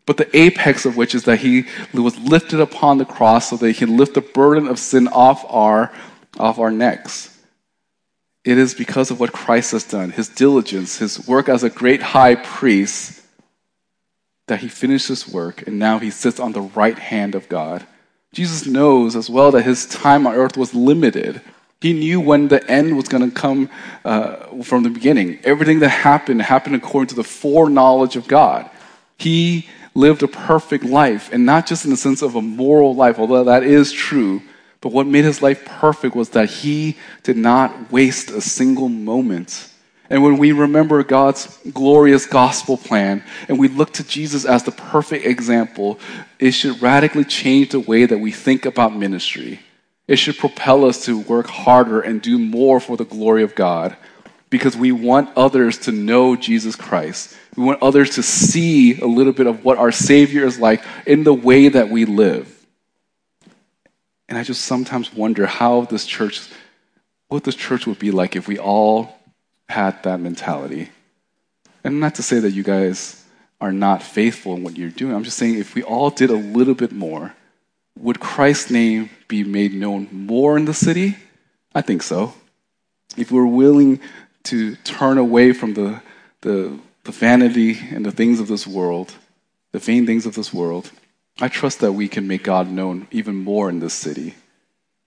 [0.06, 3.66] but the apex of which is that he was lifted upon the cross so that
[3.66, 5.92] he can lift the burden of sin off our,
[6.38, 7.36] off our necks.
[8.44, 12.00] It is because of what Christ has done, his diligence, his work as a great
[12.00, 13.20] high priest,
[14.46, 17.84] that he finished his work and now he sits on the right hand of God.
[18.32, 21.40] Jesus knows as well that his time on earth was limited.
[21.80, 23.68] He knew when the end was going to come
[24.04, 25.40] uh, from the beginning.
[25.42, 28.70] Everything that happened happened according to the foreknowledge of God.
[29.18, 33.18] He lived a perfect life, and not just in the sense of a moral life,
[33.18, 34.42] although that is true,
[34.80, 39.70] but what made his life perfect was that he did not waste a single moment.
[40.08, 44.70] And when we remember God's glorious gospel plan and we look to Jesus as the
[44.70, 45.98] perfect example,
[46.38, 49.60] it should radically change the way that we think about ministry.
[50.06, 53.96] It should propel us to work harder and do more for the glory of God
[54.50, 57.36] because we want others to know Jesus Christ.
[57.56, 61.24] We want others to see a little bit of what our Savior is like in
[61.24, 62.52] the way that we live.
[64.28, 66.48] And I just sometimes wonder how this church,
[67.28, 69.18] what this church would be like if we all
[69.68, 70.90] had that mentality.
[71.82, 73.24] And not to say that you guys
[73.60, 75.14] are not faithful in what you're doing.
[75.14, 77.34] I'm just saying if we all did a little bit more,
[77.98, 81.16] would Christ's name be made known more in the city?
[81.74, 82.34] I think so.
[83.16, 84.00] If we're willing
[84.44, 86.02] to turn away from the,
[86.42, 89.14] the, the vanity and the things of this world,
[89.72, 90.90] the vain things of this world,
[91.40, 94.34] I trust that we can make God known even more in this city.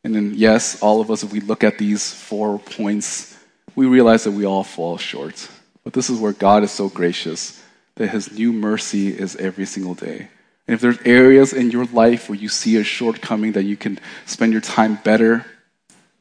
[0.03, 3.37] And then, yes, all of us, if we look at these four points,
[3.75, 5.49] we realize that we all fall short.
[5.83, 7.61] But this is where God is so gracious
[7.95, 10.29] that His new mercy is every single day.
[10.67, 13.99] And if there's areas in your life where you see a shortcoming that you can
[14.25, 15.45] spend your time better,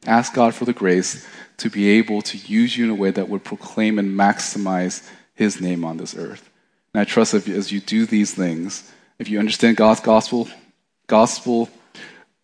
[0.07, 1.27] ask God for the grace
[1.59, 5.09] to be able to use you in a way that would proclaim and maximize
[5.39, 6.51] his name on this earth.
[6.93, 10.49] And I trust that as you do these things, if you understand God's gospel,
[11.07, 11.71] gospel,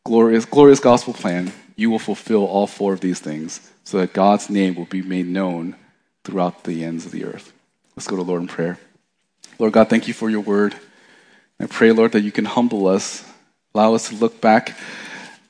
[0.05, 4.49] glorious, glorious gospel plan, you will fulfill all four of these things so that God's
[4.49, 5.75] name will be made known
[6.23, 7.53] throughout the ends of the earth.
[7.97, 8.79] Let's go to Lord in prayer.
[9.59, 10.77] Lord God, thank you for your word.
[11.59, 13.29] I pray, Lord, that you can humble us,
[13.75, 14.79] allow us to look back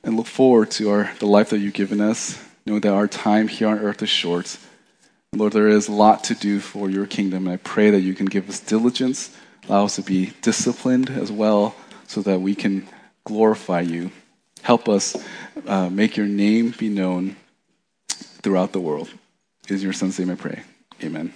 [0.03, 3.49] and look forward to our, the life that you've given us, knowing that our time
[3.49, 4.57] here on earth is short.
[5.37, 8.15] Lord, there is a lot to do for your kingdom, and I pray that you
[8.15, 9.37] can give us diligence,
[9.69, 11.75] allow us to be disciplined as well,
[12.07, 12.87] so that we can
[13.25, 14.13] glorify you.
[14.63, 15.17] Help us
[15.67, 17.37] uh, make your name be known
[18.09, 19.11] throughout the world.
[19.69, 20.63] In your son's name I pray.
[21.03, 21.33] Amen.